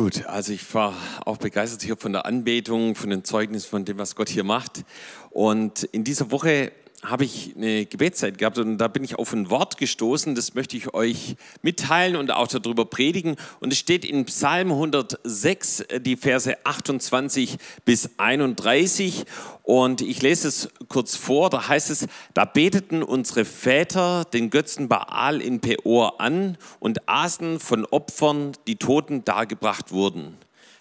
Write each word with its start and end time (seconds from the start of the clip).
Gut, 0.00 0.26
also 0.26 0.52
ich 0.52 0.72
war 0.74 0.94
auch 1.24 1.38
begeistert 1.38 1.82
hier 1.82 1.96
von 1.96 2.12
der 2.12 2.24
Anbetung, 2.24 2.94
von 2.94 3.10
den 3.10 3.24
Zeugnissen, 3.24 3.68
von 3.68 3.84
dem, 3.84 3.98
was 3.98 4.14
Gott 4.14 4.28
hier 4.28 4.44
macht. 4.44 4.84
Und 5.30 5.82
in 5.82 6.04
dieser 6.04 6.30
Woche 6.30 6.70
habe 7.02 7.24
ich 7.24 7.54
eine 7.56 7.86
Gebetszeit 7.86 8.38
gehabt 8.38 8.58
und 8.58 8.78
da 8.78 8.88
bin 8.88 9.04
ich 9.04 9.18
auf 9.18 9.32
ein 9.32 9.50
Wort 9.50 9.78
gestoßen, 9.78 10.34
das 10.34 10.54
möchte 10.54 10.76
ich 10.76 10.94
euch 10.94 11.36
mitteilen 11.62 12.16
und 12.16 12.32
auch 12.32 12.48
darüber 12.48 12.84
predigen. 12.84 13.36
Und 13.60 13.72
es 13.72 13.78
steht 13.78 14.04
in 14.04 14.24
Psalm 14.24 14.72
106, 14.72 15.84
die 16.00 16.16
Verse 16.16 16.56
28 16.64 17.58
bis 17.84 18.10
31. 18.16 19.24
Und 19.62 20.00
ich 20.00 20.22
lese 20.22 20.48
es 20.48 20.70
kurz 20.88 21.14
vor, 21.14 21.50
da 21.50 21.68
heißt 21.68 21.90
es, 21.90 22.08
da 22.34 22.44
beteten 22.44 23.02
unsere 23.02 23.44
Väter 23.44 24.24
den 24.24 24.50
Götzen 24.50 24.88
Baal 24.88 25.40
in 25.40 25.60
Peor 25.60 26.20
an 26.20 26.58
und 26.80 27.08
aßen 27.08 27.60
von 27.60 27.84
Opfern, 27.84 28.52
die 28.66 28.76
Toten 28.76 29.24
dargebracht 29.24 29.92
wurden. 29.92 30.36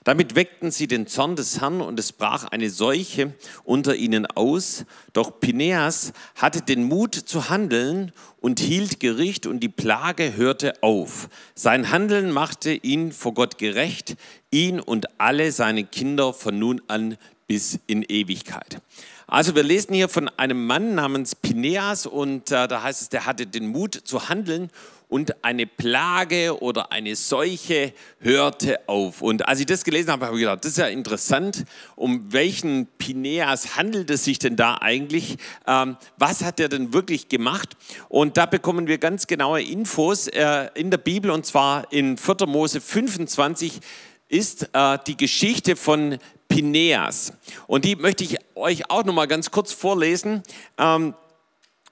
Damit 0.08 0.36
weckten 0.36 0.72
sie 0.72 0.88
den 0.88 1.06
Zorn 1.06 1.36
des 1.36 1.60
Herrn 1.60 1.82
und 1.82 2.00
es 2.00 2.14
brach 2.14 2.46
eine 2.46 2.70
Seuche 2.70 3.34
unter 3.66 3.94
ihnen 3.94 4.26
aus. 4.26 4.86
Doch 5.12 5.42
Pineas 5.42 6.14
hatte 6.36 6.62
den 6.62 6.86
Mut 6.86 7.14
zu 7.14 7.50
handeln 7.50 8.14
und 8.40 8.62
hielt 8.62 9.02
Gericht 9.02 9.46
und 9.48 9.60
die 9.60 9.68
Plage 9.68 10.38
hörte 10.38 10.82
auf. 10.82 11.28
Sein 11.56 11.92
Handeln 11.92 12.32
machte 12.32 12.72
ihn 12.72 13.12
vor 13.12 13.34
Gott 13.34 13.58
gerecht, 13.58 14.16
ihn 14.50 14.80
und 14.80 15.20
alle 15.20 15.52
seine 15.52 15.84
Kinder 15.84 16.32
von 16.32 16.58
nun 16.58 16.82
an 16.88 17.18
bis 17.46 17.78
in 17.88 18.02
Ewigkeit. 18.02 18.82
Also 19.30 19.56
wir 19.56 19.64
lesen 19.64 19.94
hier 19.94 20.08
von 20.08 20.30
einem 20.38 20.66
Mann 20.66 20.96
namens 20.96 21.36
Pineas 21.36 22.06
und 22.06 22.50
äh, 22.50 22.66
da 22.66 22.82
heißt 22.82 23.02
es, 23.02 23.10
der 23.10 23.26
hatte 23.26 23.46
den 23.46 23.68
Mut 23.68 23.94
zu 23.94 24.30
handeln 24.30 24.70
und 25.10 25.44
eine 25.44 25.66
Plage 25.68 26.62
oder 26.62 26.94
eine 26.94 27.14
Seuche 27.18 27.94
hörte 28.22 28.88
auf. 28.88 29.22
Und 29.22 29.46
als 29.46 29.60
ich 29.60 29.66
das 29.66 29.84
gelesen 29.84 30.12
habe, 30.12 30.28
habe 30.28 30.38
ich 30.38 30.44
gedacht, 30.44 30.64
das 30.64 30.72
ist 30.72 30.78
ja 30.78 30.88
interessant, 30.88 31.66
um 31.98 32.32
welchen 32.32 32.88
Pineas 32.98 33.76
handelt 33.76 34.10
es 34.12 34.24
sich 34.24 34.40
denn 34.40 34.56
da 34.56 34.78
eigentlich? 34.80 35.36
Ähm, 35.66 35.98
was 36.18 36.42
hat 36.46 36.62
er 36.62 36.70
denn 36.70 36.94
wirklich 36.94 37.28
gemacht? 37.28 37.76
Und 38.08 38.38
da 38.38 38.46
bekommen 38.46 38.88
wir 38.88 38.98
ganz 38.98 39.28
genaue 39.28 39.62
Infos 39.62 40.30
äh, 40.30 40.70
in 40.74 40.90
der 40.90 41.00
Bibel 41.00 41.32
und 41.32 41.46
zwar 41.46 41.92
in 41.92 42.18
4. 42.18 42.48
Mose 42.48 42.80
25 42.80 43.82
ist 44.30 44.70
äh, 44.74 44.98
die 45.06 45.18
Geschichte 45.18 45.76
von 45.76 46.18
Pineas. 46.58 47.34
Und 47.68 47.86
die 47.86 47.96
möchte 47.96 48.24
ich 48.24 48.40
euch 48.56 48.90
auch 48.90 49.06
noch 49.06 49.14
mal 49.14 49.28
ganz 49.28 49.52
kurz 49.52 49.72
vorlesen. 49.72 50.42
Ähm, 50.80 51.14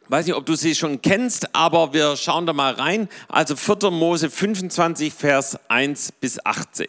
weiß 0.08 0.26
nicht, 0.26 0.34
ob 0.34 0.44
du 0.48 0.56
sie 0.56 0.74
schon 0.74 1.04
kennst, 1.04 1.54
aber 1.54 1.94
wir 1.94 2.18
schauen 2.18 2.48
da 2.48 2.54
mal 2.54 2.74
rein. 2.74 3.08
Also 3.28 3.56
4. 3.56 3.92
Mose 3.92 4.32
25, 4.32 5.14
Vers 5.14 5.60
1 5.68 6.14
bis 6.14 6.44
18. 6.44 6.88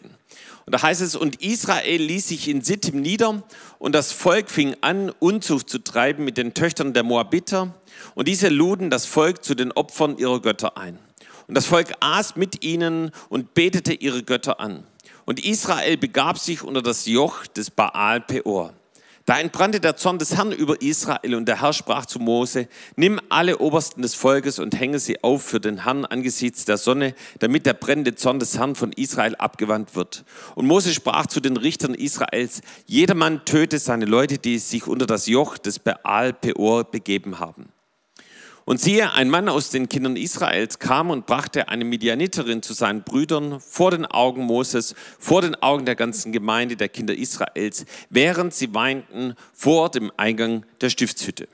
Und 0.65 0.75
da 0.75 0.81
heißt 0.81 1.03
es, 1.03 1.17
und 1.17 1.43
Israel 1.43 2.01
ließ 2.01 2.29
sich 2.29 2.49
in 2.49 2.63
Sittim 2.63 3.03
nieder 3.03 3.43
und 3.79 3.95
das 3.95 4.11
Volk 4.11 4.49
fing 4.49 4.75
an, 4.81 5.11
Unzucht 5.19 5.69
zu 5.69 5.79
treiben 5.79 6.25
mit 6.25 6.39
den 6.39 6.55
Töchtern 6.55 6.95
der 6.95 7.03
Moabiter. 7.03 7.75
Und 8.15 8.27
diese 8.27 8.49
luden 8.49 8.89
das 8.89 9.05
Volk 9.05 9.45
zu 9.45 9.55
den 9.55 9.71
Opfern 9.71 10.17
ihrer 10.17 10.41
Götter 10.41 10.79
ein. 10.79 10.99
Und 11.47 11.55
das 11.55 11.67
Volk 11.67 11.93
aß 12.01 12.37
mit 12.37 12.65
ihnen 12.65 13.11
und 13.29 13.53
betete 13.53 13.93
ihre 13.93 14.23
Götter 14.23 14.61
an. 14.61 14.85
Und 15.27 15.45
Israel 15.45 15.97
begab 15.97 16.39
sich 16.39 16.63
unter 16.63 16.83
das 16.83 17.05
Joch 17.07 17.47
des 17.49 17.71
Baal 17.71 18.21
Peor. 18.21 18.73
Da 19.27 19.41
entbrannte 19.41 19.81
der 19.81 19.97
Zorn 19.97 20.21
des 20.21 20.37
Herrn 20.37 20.53
über 20.53 20.81
Israel 20.81 21.35
und 21.35 21.47
der 21.47 21.61
Herr 21.61 21.73
sprach 21.73 22.07
zu 22.07 22.21
Mose, 22.21 22.69
nimm 22.95 23.21
alle 23.29 23.59
Obersten 23.59 24.01
des 24.01 24.15
Volkes 24.15 24.61
und 24.61 24.79
hänge 24.79 25.01
sie 25.01 25.25
auf 25.25 25.43
für 25.43 25.59
den 25.59 25.83
Herrn 25.83 26.05
angesichts 26.05 26.65
der 26.65 26.77
Sonne, 26.77 27.13
damit 27.41 27.67
der 27.67 27.75
brennende 27.75 28.15
Zorn 28.15 28.39
des 28.39 28.57
Herrn 28.57 28.77
von 28.77 28.93
Israel 28.93 29.35
abgewandt 29.35 29.97
wird. 29.97 30.25
Und 30.55 30.69
Mose 30.69 30.95
sprach 30.95 31.27
zu 31.27 31.41
den 31.41 31.57
Richtern 31.57 31.95
Israels, 31.95 32.61
jedermann 32.86 33.45
töte 33.45 33.81
seine 33.81 34.05
Leute, 34.05 34.39
die 34.39 34.59
sich 34.59 34.86
unter 34.86 35.07
das 35.07 35.27
Joch 35.27 35.59
des 35.59 35.81
Baal 35.81 36.33
Peor 36.33 36.85
begeben 36.85 37.41
haben. 37.41 37.73
Und 38.69 38.81
siehe, 38.81 39.13
ein 39.13 39.31
Mann 39.31 39.49
aus 39.49 39.71
den 39.71 39.89
Kindern 39.89 40.17
Israels 40.17 40.81
kam 40.81 41.11
und 41.11 41.27
brachte 41.27 41.69
eine 41.69 41.85
Midianiterin 41.85 42.63
zu 42.63 42.73
seinen 42.73 43.05
Brüdern 43.05 43.61
vor 43.61 43.93
den 43.93 44.05
Augen 44.05 44.43
Moses, 44.43 44.97
vor 45.21 45.41
den 45.41 45.55
Augen 45.63 45.87
der 45.87 45.95
ganzen 45.95 46.33
Gemeinde 46.33 46.75
der 46.75 46.89
Kinder 46.89 47.17
Israels, 47.17 47.87
während 48.11 48.53
sie 48.53 48.75
weinten 48.75 49.37
vor 49.55 49.89
dem 49.89 50.11
Eingang 50.17 50.67
der 50.81 50.91
Stiftshütte. 50.91 51.47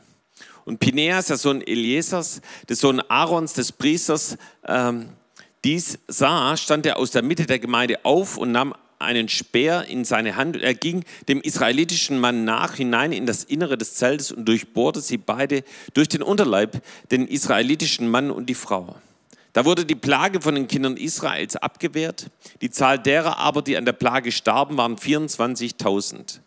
Und 0.65 0.81
Pineas, 0.81 1.27
der 1.27 1.37
Sohn 1.37 1.61
Eliesers, 1.61 2.41
der 2.71 2.77
Sohn 2.77 3.03
Aarons, 3.09 3.53
des 3.53 3.73
Priesters, 3.73 4.39
ähm, 4.67 5.11
dies 5.65 5.99
sah, 6.09 6.57
stand 6.57 6.87
er 6.87 6.97
aus 6.97 7.11
der 7.11 7.23
Mitte 7.23 7.45
der 7.45 7.59
Gemeinde 7.59 8.07
auf 8.07 8.39
und 8.39 8.53
nahm 8.53 8.73
einen 9.03 9.29
Speer 9.29 9.87
in 9.87 10.05
seine 10.05 10.37
Hand 10.37 10.57
und 10.57 10.63
er 10.63 10.75
ging 10.75 11.05
dem 11.29 11.41
israelitischen 11.41 12.19
Mann 12.19 12.45
nach 12.45 12.75
hinein 12.77 13.13
in 13.13 13.27
das 13.27 13.45
Innere 13.45 13.77
des 13.77 13.95
Zeltes 13.95 14.33
und 14.33 14.47
durchbohrte 14.47 15.01
sie 15.01 15.19
beide 15.19 15.65
durch 15.95 16.09
den 16.09 16.23
Unterleib, 16.23 16.83
den 17.11 17.27
israelitischen 17.27 18.09
Mann 18.09 18.31
und 18.31 18.47
die 18.47 18.55
Frau. 18.55 18.97
Da 19.53 19.65
wurde 19.65 19.85
die 19.85 19.95
Plage 19.95 20.41
von 20.41 20.55
den 20.55 20.67
Kindern 20.67 20.97
Israels 20.97 21.57
abgewehrt. 21.57 22.31
Die 22.63 22.71
Zahl 22.71 22.99
derer 22.99 23.39
aber, 23.39 23.61
die 23.61 23.77
an 23.77 23.85
der 23.85 23.93
Plage 23.93 24.33
starben, 24.33 24.79
waren 24.79 24.97
24.000. 24.97 26.41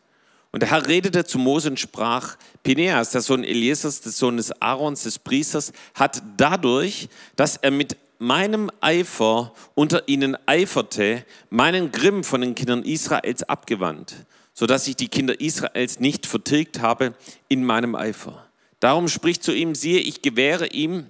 Und 0.52 0.62
der 0.62 0.72
Herr 0.72 0.88
redete 0.88 1.26
zu 1.26 1.38
Mose 1.38 1.70
und 1.70 1.80
sprach, 1.80 2.38
Pineas, 2.64 3.12
der 3.12 3.22
Sohn 3.22 3.44
Eliesers, 3.44 4.02
des 4.02 4.18
Sohnes 4.18 4.54
Aarons, 4.62 5.04
des 5.04 5.20
Priesters, 5.20 5.74
hat 5.94 6.24
dadurch, 6.38 7.10
dass 7.36 7.58
er 7.58 7.72
mit 7.72 7.98
meinem 8.20 8.72
Eifer 8.82 9.54
unter 9.74 10.08
ihnen 10.08 10.38
eiferte, 10.46 11.26
meinen 11.50 11.92
Grimm 11.92 12.24
von 12.24 12.42
den 12.42 12.56
Kindern 12.56 12.84
Israels 12.84 13.44
abgewandt, 13.44 14.26
sodass 14.54 14.88
ich 14.88 14.96
die 14.96 15.08
Kinder 15.08 15.40
Israels 15.40 16.00
nicht 16.00 16.26
vertilgt 16.26 16.82
habe 16.82 17.14
in 17.48 17.64
meinem 17.64 17.96
Eifer. 17.96 18.46
Darum 18.80 19.08
spricht 19.08 19.44
zu 19.44 19.54
ihm, 19.54 19.76
siehe, 19.76 20.00
ich 20.00 20.22
gewähre 20.22 20.68
ihm 20.68 21.08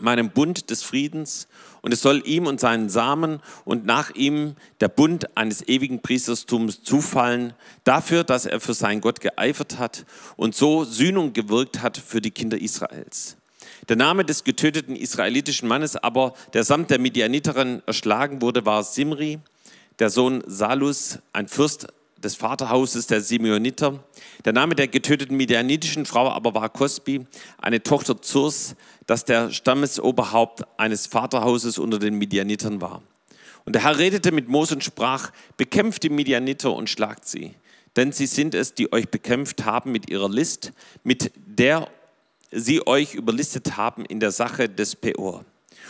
meinen 0.00 0.30
Bund 0.30 0.70
des 0.70 0.82
Friedens 0.82 1.46
und 1.82 1.92
es 1.92 2.02
soll 2.02 2.22
ihm 2.26 2.46
und 2.46 2.60
seinen 2.60 2.88
Samen 2.88 3.40
und 3.64 3.86
nach 3.86 4.14
ihm 4.14 4.56
der 4.80 4.88
Bund 4.88 5.36
eines 5.36 5.66
ewigen 5.68 6.00
Priestertums 6.00 6.82
zufallen, 6.82 7.52
dafür, 7.84 8.24
dass 8.24 8.46
er 8.46 8.60
für 8.60 8.74
seinen 8.74 9.00
Gott 9.00 9.20
geeifert 9.20 9.78
hat 9.78 10.04
und 10.36 10.54
so 10.54 10.84
Sühnung 10.84 11.32
gewirkt 11.32 11.82
hat 11.82 11.96
für 11.96 12.20
die 12.20 12.32
Kinder 12.32 12.60
Israels. 12.60 13.36
Der 13.88 13.96
Name 13.96 14.24
des 14.24 14.44
getöteten 14.44 14.96
israelitischen 14.96 15.68
Mannes 15.68 15.96
aber, 15.96 16.34
der 16.54 16.64
samt 16.64 16.90
der 16.90 16.98
Midianiterin 16.98 17.82
erschlagen 17.86 18.40
wurde, 18.40 18.64
war 18.64 18.82
Simri, 18.82 19.40
der 19.98 20.08
Sohn 20.08 20.42
Salus, 20.46 21.18
ein 21.32 21.48
Fürst 21.48 21.88
des 22.16 22.34
Vaterhauses 22.36 23.06
der 23.06 23.20
Simeoniter. 23.20 24.02
Der 24.46 24.54
Name 24.54 24.74
der 24.74 24.88
getöteten 24.88 25.36
midianitischen 25.36 26.06
Frau 26.06 26.30
aber 26.30 26.54
war 26.54 26.70
Kosbi, 26.70 27.26
eine 27.58 27.82
Tochter 27.82 28.22
Zurs, 28.22 28.74
das 29.06 29.26
der 29.26 29.50
Stammesoberhaupt 29.50 30.62
eines 30.78 31.06
Vaterhauses 31.06 31.78
unter 31.78 31.98
den 31.98 32.14
Midianitern 32.16 32.80
war. 32.80 33.02
Und 33.66 33.74
der 33.74 33.82
Herr 33.82 33.98
redete 33.98 34.32
mit 34.32 34.48
Mose 34.48 34.74
und 34.74 34.84
sprach, 34.84 35.30
bekämpft 35.58 36.02
die 36.02 36.10
Midianiter 36.10 36.72
und 36.72 36.88
schlagt 36.88 37.26
sie. 37.26 37.54
Denn 37.96 38.12
sie 38.12 38.26
sind 38.26 38.54
es, 38.54 38.74
die 38.74 38.92
euch 38.92 39.08
bekämpft 39.08 39.64
haben 39.66 39.92
mit 39.92 40.10
ihrer 40.10 40.28
List, 40.28 40.72
mit 41.02 41.32
der 41.36 41.88
sie 42.54 42.86
euch 42.86 43.14
überlistet 43.14 43.76
haben 43.76 44.04
in 44.06 44.20
der 44.20 44.30
Sache 44.30 44.68
des 44.68 44.96
Peor 44.96 45.44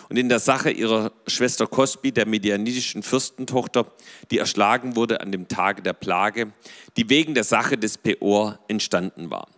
und 0.08 0.16
in 0.16 0.28
der 0.28 0.38
Sache 0.38 0.70
ihrer 0.70 1.12
Schwester 1.26 1.66
Kosbi, 1.66 2.12
der 2.12 2.26
medianitischen 2.26 3.02
Fürstentochter, 3.02 3.86
die 4.30 4.38
erschlagen 4.38 4.97
wurde 4.97 5.20
an 5.20 5.32
dem 5.32 5.48
Tage 5.48 5.82
der 5.82 5.92
Plage, 5.92 6.53
die 6.97 7.08
wegen 7.08 7.34
der 7.34 7.44
Sache 7.44 7.78
des 7.78 7.98
Peor 7.98 8.58
entstanden 8.69 9.30
war. 9.30 9.48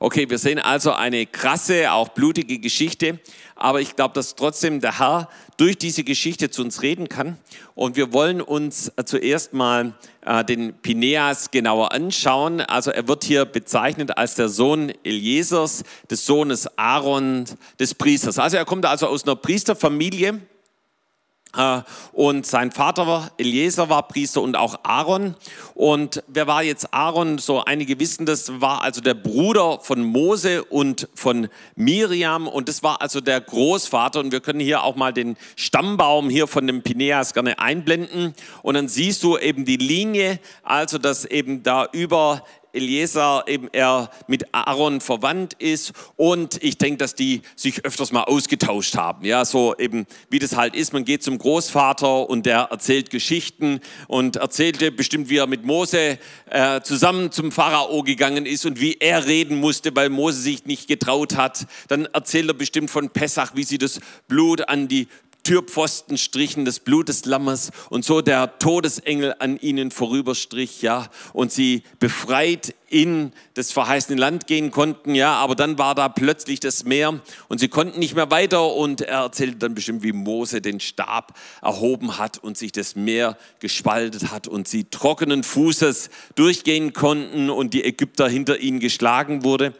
Okay, 0.00 0.30
wir 0.30 0.38
sehen 0.38 0.60
also 0.60 0.92
eine 0.92 1.26
krasse, 1.26 1.90
auch 1.90 2.10
blutige 2.10 2.60
Geschichte, 2.60 3.18
aber 3.56 3.80
ich 3.80 3.96
glaube, 3.96 4.14
dass 4.14 4.36
trotzdem 4.36 4.80
der 4.80 5.00
Herr 5.00 5.28
durch 5.58 5.76
diese 5.76 6.04
Geschichte 6.04 6.50
zu 6.50 6.62
uns 6.62 6.82
reden 6.82 7.08
kann. 7.08 7.36
Und 7.74 7.96
wir 7.96 8.12
wollen 8.12 8.40
uns 8.40 8.90
zuerst 9.04 9.52
mal 9.52 9.92
äh, 10.24 10.44
den 10.44 10.72
Pineas 10.72 11.50
genauer 11.50 11.92
anschauen. 11.92 12.60
Also 12.60 12.90
er 12.90 13.06
wird 13.08 13.24
hier 13.24 13.44
bezeichnet 13.44 14.16
als 14.16 14.36
der 14.36 14.48
Sohn 14.48 14.92
Eliesers, 15.04 15.82
des 16.10 16.24
Sohnes 16.24 16.78
Aaron, 16.78 17.44
des 17.78 17.94
Priesters. 17.94 18.38
Also 18.38 18.56
er 18.56 18.64
kommt 18.64 18.86
also 18.86 19.08
aus 19.08 19.24
einer 19.24 19.36
Priesterfamilie 19.36 20.40
und 22.12 22.46
sein 22.46 22.72
Vater 22.72 23.06
war 23.06 23.30
Eliezer 23.38 23.88
war 23.88 24.06
Priester 24.06 24.42
und 24.42 24.56
auch 24.56 24.80
Aaron. 24.82 25.34
Und 25.74 26.22
wer 26.28 26.46
war 26.46 26.62
jetzt 26.62 26.92
Aaron? 26.92 27.38
So 27.38 27.64
einige 27.64 27.98
wissen 27.98 28.26
das, 28.26 28.60
war 28.60 28.82
also 28.82 29.00
der 29.00 29.14
Bruder 29.14 29.80
von 29.80 30.04
Mose 30.04 30.62
und 30.64 31.08
von 31.14 31.48
Miriam. 31.74 32.46
Und 32.46 32.68
das 32.68 32.82
war 32.82 33.00
also 33.00 33.20
der 33.20 33.40
Großvater. 33.40 34.20
Und 34.20 34.30
wir 34.30 34.40
können 34.40 34.60
hier 34.60 34.82
auch 34.82 34.94
mal 34.94 35.12
den 35.12 35.36
Stammbaum 35.56 36.28
hier 36.28 36.46
von 36.48 36.66
dem 36.66 36.82
Pineas 36.82 37.32
gerne 37.32 37.58
einblenden. 37.58 38.34
Und 38.62 38.74
dann 38.74 38.88
siehst 38.88 39.22
du 39.22 39.38
eben 39.38 39.64
die 39.64 39.78
Linie, 39.78 40.40
also 40.62 40.98
dass 40.98 41.24
eben 41.24 41.62
da 41.62 41.88
über 41.92 42.44
Eliezer 42.72 43.44
eben 43.46 43.68
er 43.72 44.10
mit 44.26 44.54
Aaron 44.54 45.00
verwandt 45.00 45.54
ist 45.54 45.92
und 46.16 46.62
ich 46.62 46.78
denke, 46.78 46.98
dass 46.98 47.14
die 47.14 47.42
sich 47.56 47.84
öfters 47.84 48.12
mal 48.12 48.24
ausgetauscht 48.24 48.96
haben. 48.96 49.24
Ja, 49.24 49.44
so 49.44 49.76
eben 49.76 50.06
wie 50.30 50.38
das 50.38 50.56
halt 50.56 50.74
ist. 50.74 50.92
Man 50.92 51.04
geht 51.04 51.22
zum 51.22 51.38
Großvater 51.38 52.28
und 52.28 52.46
der 52.46 52.68
erzählt 52.70 53.10
Geschichten 53.10 53.80
und 54.06 54.36
erzählte 54.36 54.92
bestimmt, 54.92 55.28
wie 55.28 55.38
er 55.38 55.46
mit 55.46 55.64
Mose 55.64 56.18
äh, 56.50 56.80
zusammen 56.82 57.32
zum 57.32 57.52
Pharao 57.52 58.02
gegangen 58.02 58.46
ist 58.46 58.66
und 58.66 58.80
wie 58.80 58.96
er 59.00 59.26
reden 59.26 59.58
musste, 59.58 59.94
weil 59.94 60.08
Mose 60.08 60.40
sich 60.40 60.66
nicht 60.66 60.88
getraut 60.88 61.36
hat. 61.36 61.66
Dann 61.88 62.06
erzählt 62.06 62.48
er 62.48 62.54
bestimmt 62.54 62.90
von 62.90 63.10
Pessach, 63.10 63.52
wie 63.54 63.64
sie 63.64 63.78
das 63.78 64.00
Blut 64.28 64.68
an 64.68 64.88
die 64.88 65.08
Türpfosten 65.48 66.18
strichen 66.18 66.66
des 66.66 66.80
Lammes 67.24 67.70
und 67.88 68.04
so 68.04 68.20
der 68.20 68.58
Todesengel 68.58 69.34
an 69.38 69.58
ihnen 69.58 69.90
vorüberstrich, 69.90 70.82
ja, 70.82 71.08
und 71.32 71.50
sie 71.50 71.84
befreit 71.98 72.74
in 72.90 73.32
das 73.54 73.72
verheißene 73.72 74.20
Land 74.20 74.46
gehen 74.46 74.70
konnten, 74.70 75.14
ja, 75.14 75.32
aber 75.36 75.54
dann 75.54 75.78
war 75.78 75.94
da 75.94 76.10
plötzlich 76.10 76.60
das 76.60 76.84
Meer 76.84 77.20
und 77.48 77.60
sie 77.60 77.68
konnten 77.68 77.98
nicht 77.98 78.14
mehr 78.14 78.30
weiter. 78.30 78.74
Und 78.74 79.00
er 79.00 79.20
erzählte 79.20 79.56
dann 79.56 79.74
bestimmt, 79.74 80.02
wie 80.02 80.12
Mose 80.12 80.60
den 80.60 80.80
Stab 80.80 81.32
erhoben 81.62 82.18
hat 82.18 82.36
und 82.36 82.58
sich 82.58 82.72
das 82.72 82.94
Meer 82.94 83.38
gespaltet 83.58 84.30
hat 84.30 84.48
und 84.48 84.68
sie 84.68 84.84
trockenen 84.84 85.44
Fußes 85.44 86.10
durchgehen 86.34 86.92
konnten 86.92 87.48
und 87.48 87.72
die 87.72 87.84
Ägypter 87.84 88.28
hinter 88.28 88.58
ihnen 88.58 88.80
geschlagen 88.80 89.44
wurde. 89.44 89.72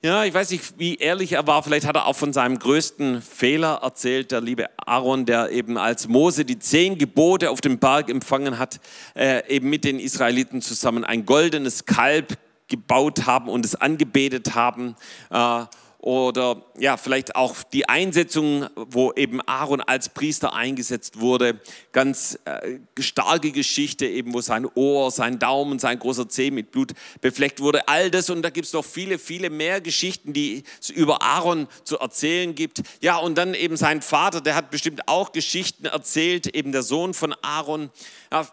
Ja, 0.00 0.22
ich 0.22 0.32
weiß 0.32 0.50
nicht, 0.50 0.78
wie 0.78 0.94
ehrlich 0.94 1.32
er 1.32 1.48
war. 1.48 1.60
Vielleicht 1.64 1.84
hat 1.84 1.96
er 1.96 2.06
auch 2.06 2.14
von 2.14 2.32
seinem 2.32 2.60
größten 2.60 3.20
Fehler 3.20 3.80
erzählt, 3.82 4.30
der 4.30 4.40
liebe 4.40 4.66
Aaron, 4.76 5.26
der 5.26 5.50
eben 5.50 5.76
als 5.76 6.06
Mose 6.06 6.44
die 6.44 6.60
zehn 6.60 6.98
Gebote 6.98 7.50
auf 7.50 7.60
dem 7.60 7.78
Berg 7.78 8.08
empfangen 8.08 8.60
hat, 8.60 8.78
äh, 9.16 9.42
eben 9.48 9.68
mit 9.68 9.82
den 9.82 9.98
Israeliten 9.98 10.62
zusammen 10.62 11.02
ein 11.02 11.26
goldenes 11.26 11.84
Kalb 11.84 12.38
gebaut 12.68 13.26
haben 13.26 13.48
und 13.48 13.64
es 13.64 13.74
angebetet 13.74 14.54
haben. 14.54 14.94
Äh, 15.30 15.64
oder 15.98 16.62
ja, 16.78 16.96
vielleicht 16.96 17.34
auch 17.34 17.56
die 17.64 17.88
Einsetzung, 17.88 18.66
wo 18.76 19.12
eben 19.14 19.40
Aaron 19.40 19.80
als 19.80 20.08
Priester 20.08 20.54
eingesetzt 20.54 21.18
wurde. 21.18 21.60
Ganz 21.90 22.38
äh, 22.44 22.78
starke 23.00 23.50
Geschichte, 23.50 24.06
eben 24.06 24.32
wo 24.32 24.40
sein 24.40 24.66
Ohr, 24.76 25.10
sein 25.10 25.40
Daumen, 25.40 25.80
sein 25.80 25.98
großer 25.98 26.28
Zeh 26.28 26.52
mit 26.52 26.70
Blut 26.70 26.92
befleckt 27.20 27.60
wurde. 27.60 27.88
All 27.88 28.12
das 28.12 28.30
und 28.30 28.42
da 28.42 28.50
gibt 28.50 28.68
es 28.68 28.72
noch 28.72 28.84
viele, 28.84 29.18
viele 29.18 29.50
mehr 29.50 29.80
Geschichten, 29.80 30.32
die 30.32 30.62
es 30.80 30.88
über 30.88 31.20
Aaron 31.20 31.66
zu 31.82 31.98
erzählen 31.98 32.54
gibt. 32.54 32.82
Ja, 33.02 33.16
und 33.16 33.36
dann 33.36 33.54
eben 33.54 33.76
sein 33.76 34.00
Vater, 34.00 34.40
der 34.40 34.54
hat 34.54 34.70
bestimmt 34.70 35.08
auch 35.08 35.32
Geschichten 35.32 35.86
erzählt, 35.86 36.46
eben 36.46 36.70
der 36.70 36.82
Sohn 36.82 37.12
von 37.12 37.34
Aaron. 37.42 37.90
Ja, 38.30 38.46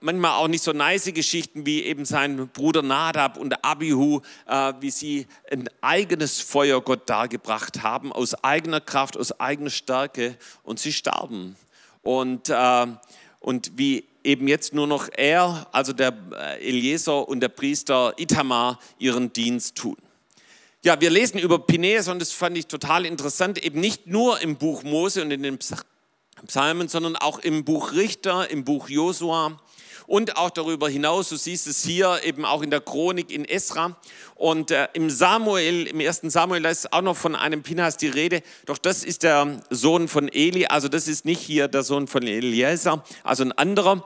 manchmal 0.00 0.32
auch 0.32 0.48
nicht 0.48 0.64
so 0.64 0.72
nice 0.72 1.12
Geschichten 1.12 1.66
wie 1.66 1.82
eben 1.82 2.04
sein 2.04 2.48
Bruder 2.48 2.82
Nadab 2.82 3.36
und 3.36 3.64
Abihu, 3.64 4.20
äh, 4.46 4.72
wie 4.80 4.90
sie 4.90 5.26
ein 5.50 5.68
eigenes 5.80 6.40
Feuer 6.40 6.80
Gott 6.80 7.08
dargebracht 7.08 7.82
haben, 7.82 8.12
aus 8.12 8.34
eigener 8.44 8.80
Kraft, 8.80 9.16
aus 9.16 9.38
eigener 9.40 9.70
Stärke 9.70 10.36
und 10.62 10.78
sie 10.78 10.92
starben. 10.92 11.56
Und, 12.02 12.48
äh, 12.48 12.86
und 13.40 13.72
wie 13.76 14.04
eben 14.24 14.48
jetzt 14.48 14.74
nur 14.74 14.86
noch 14.86 15.08
er, 15.16 15.66
also 15.72 15.92
der 15.92 16.16
äh, 16.32 16.68
Eliezer 16.68 17.28
und 17.28 17.40
der 17.40 17.48
Priester 17.48 18.14
Itamar, 18.18 18.78
ihren 18.98 19.32
Dienst 19.32 19.76
tun. 19.76 19.96
Ja, 20.82 20.98
wir 21.00 21.10
lesen 21.10 21.38
über 21.38 21.58
Pinäas 21.58 22.08
und 22.08 22.20
das 22.20 22.32
fand 22.32 22.56
ich 22.56 22.66
total 22.66 23.04
interessant, 23.04 23.62
eben 23.62 23.80
nicht 23.80 24.06
nur 24.06 24.40
im 24.40 24.56
Buch 24.56 24.82
Mose 24.82 25.20
und 25.20 25.30
in 25.30 25.42
den 25.42 25.58
Psalmen, 26.46 26.88
sondern 26.88 27.16
auch 27.16 27.38
im 27.38 27.64
Buch 27.64 27.92
Richter, 27.92 28.48
im 28.50 28.64
Buch 28.64 28.88
Josua 28.88 29.60
und 30.10 30.36
auch 30.36 30.50
darüber 30.50 30.88
hinaus, 30.88 31.28
du 31.28 31.36
siehst 31.36 31.68
es 31.68 31.84
hier 31.84 32.18
eben 32.24 32.44
auch 32.44 32.62
in 32.62 32.70
der 32.70 32.80
Chronik 32.80 33.30
in 33.30 33.44
Esra 33.44 33.96
und 34.34 34.72
äh, 34.72 34.88
im 34.92 35.08
Samuel, 35.08 35.86
im 35.86 36.00
ersten 36.00 36.30
Samuel, 36.30 36.62
da 36.62 36.70
ist 36.70 36.92
auch 36.92 37.02
noch 37.02 37.16
von 37.16 37.36
einem 37.36 37.62
Pinhas 37.62 37.96
die 37.96 38.08
Rede, 38.08 38.42
doch 38.66 38.76
das 38.76 39.04
ist 39.04 39.22
der 39.22 39.60
Sohn 39.70 40.08
von 40.08 40.26
Eli, 40.26 40.66
also 40.66 40.88
das 40.88 41.06
ist 41.06 41.24
nicht 41.24 41.40
hier 41.40 41.68
der 41.68 41.84
Sohn 41.84 42.08
von 42.08 42.24
Eliezer, 42.24 43.04
also 43.22 43.44
ein 43.44 43.52
anderer. 43.52 44.04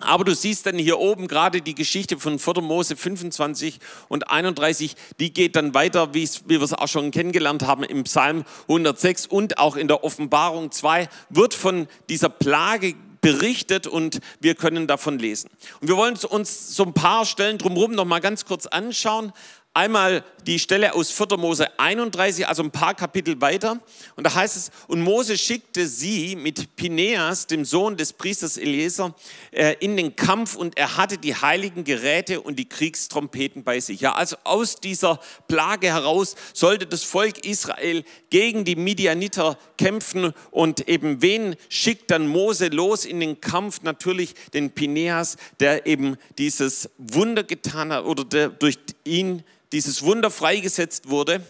Aber 0.00 0.24
du 0.24 0.34
siehst 0.34 0.64
dann 0.64 0.78
hier 0.78 0.98
oben 0.98 1.26
gerade 1.26 1.60
die 1.60 1.74
Geschichte 1.74 2.18
von 2.18 2.38
4. 2.38 2.62
Mose 2.62 2.96
25 2.96 3.80
und 4.06 4.30
31, 4.30 4.94
die 5.18 5.34
geht 5.34 5.56
dann 5.56 5.74
weiter, 5.74 6.14
wie 6.14 6.26
wir 6.46 6.62
es 6.62 6.72
auch 6.72 6.88
schon 6.88 7.10
kennengelernt 7.10 7.66
haben 7.66 7.82
im 7.82 8.04
Psalm 8.04 8.44
106 8.62 9.26
und 9.26 9.58
auch 9.58 9.76
in 9.76 9.88
der 9.88 10.04
Offenbarung 10.04 10.70
2 10.70 11.08
wird 11.30 11.52
von 11.52 11.88
dieser 12.08 12.28
Plage 12.28 12.94
berichtet 13.20 13.86
und 13.86 14.20
wir 14.40 14.54
können 14.54 14.86
davon 14.86 15.18
lesen. 15.18 15.50
Und 15.80 15.88
wir 15.88 15.96
wollen 15.96 16.16
uns 16.16 16.74
so 16.76 16.84
ein 16.84 16.94
paar 16.94 17.24
Stellen 17.24 17.58
drumherum 17.58 17.92
noch 17.92 18.04
mal 18.04 18.20
ganz 18.20 18.44
kurz 18.44 18.66
anschauen. 18.66 19.32
Einmal 19.78 20.24
die 20.44 20.58
Stelle 20.58 20.92
aus 20.94 21.12
4. 21.12 21.36
Mose 21.36 21.78
31, 21.78 22.48
also 22.48 22.64
ein 22.64 22.72
paar 22.72 22.94
Kapitel 22.94 23.40
weiter. 23.40 23.78
Und 24.16 24.24
da 24.24 24.34
heißt 24.34 24.56
es, 24.56 24.70
und 24.88 25.02
Mose 25.02 25.38
schickte 25.38 25.86
sie 25.86 26.34
mit 26.34 26.74
Pineas, 26.74 27.46
dem 27.46 27.64
Sohn 27.64 27.96
des 27.96 28.12
Priesters 28.12 28.56
Eliezer, 28.56 29.14
äh, 29.52 29.76
in 29.78 29.96
den 29.96 30.16
Kampf 30.16 30.56
und 30.56 30.76
er 30.76 30.96
hatte 30.96 31.16
die 31.16 31.36
heiligen 31.36 31.84
Geräte 31.84 32.40
und 32.40 32.58
die 32.58 32.68
Kriegstrompeten 32.68 33.62
bei 33.62 33.78
sich. 33.78 34.00
Ja, 34.00 34.14
also 34.14 34.36
aus 34.42 34.80
dieser 34.80 35.20
Plage 35.46 35.88
heraus 35.88 36.34
sollte 36.54 36.86
das 36.86 37.04
Volk 37.04 37.44
Israel 37.46 38.02
gegen 38.30 38.64
die 38.64 38.74
Midianiter 38.74 39.58
kämpfen 39.76 40.32
und 40.50 40.88
eben 40.88 41.22
wen 41.22 41.54
schickt 41.68 42.10
dann 42.10 42.26
Mose 42.26 42.66
los 42.66 43.04
in 43.04 43.20
den 43.20 43.40
Kampf? 43.40 43.82
Natürlich 43.82 44.34
den 44.54 44.72
Pineas, 44.72 45.36
der 45.60 45.86
eben 45.86 46.16
dieses 46.36 46.90
Wunder 46.98 47.44
getan 47.44 47.92
hat 47.92 48.06
oder 48.06 48.24
der 48.24 48.48
durch 48.48 48.76
ihn 49.08 49.42
dieses 49.72 50.02
Wunder 50.02 50.30
freigesetzt 50.30 51.08
wurde. 51.08 51.44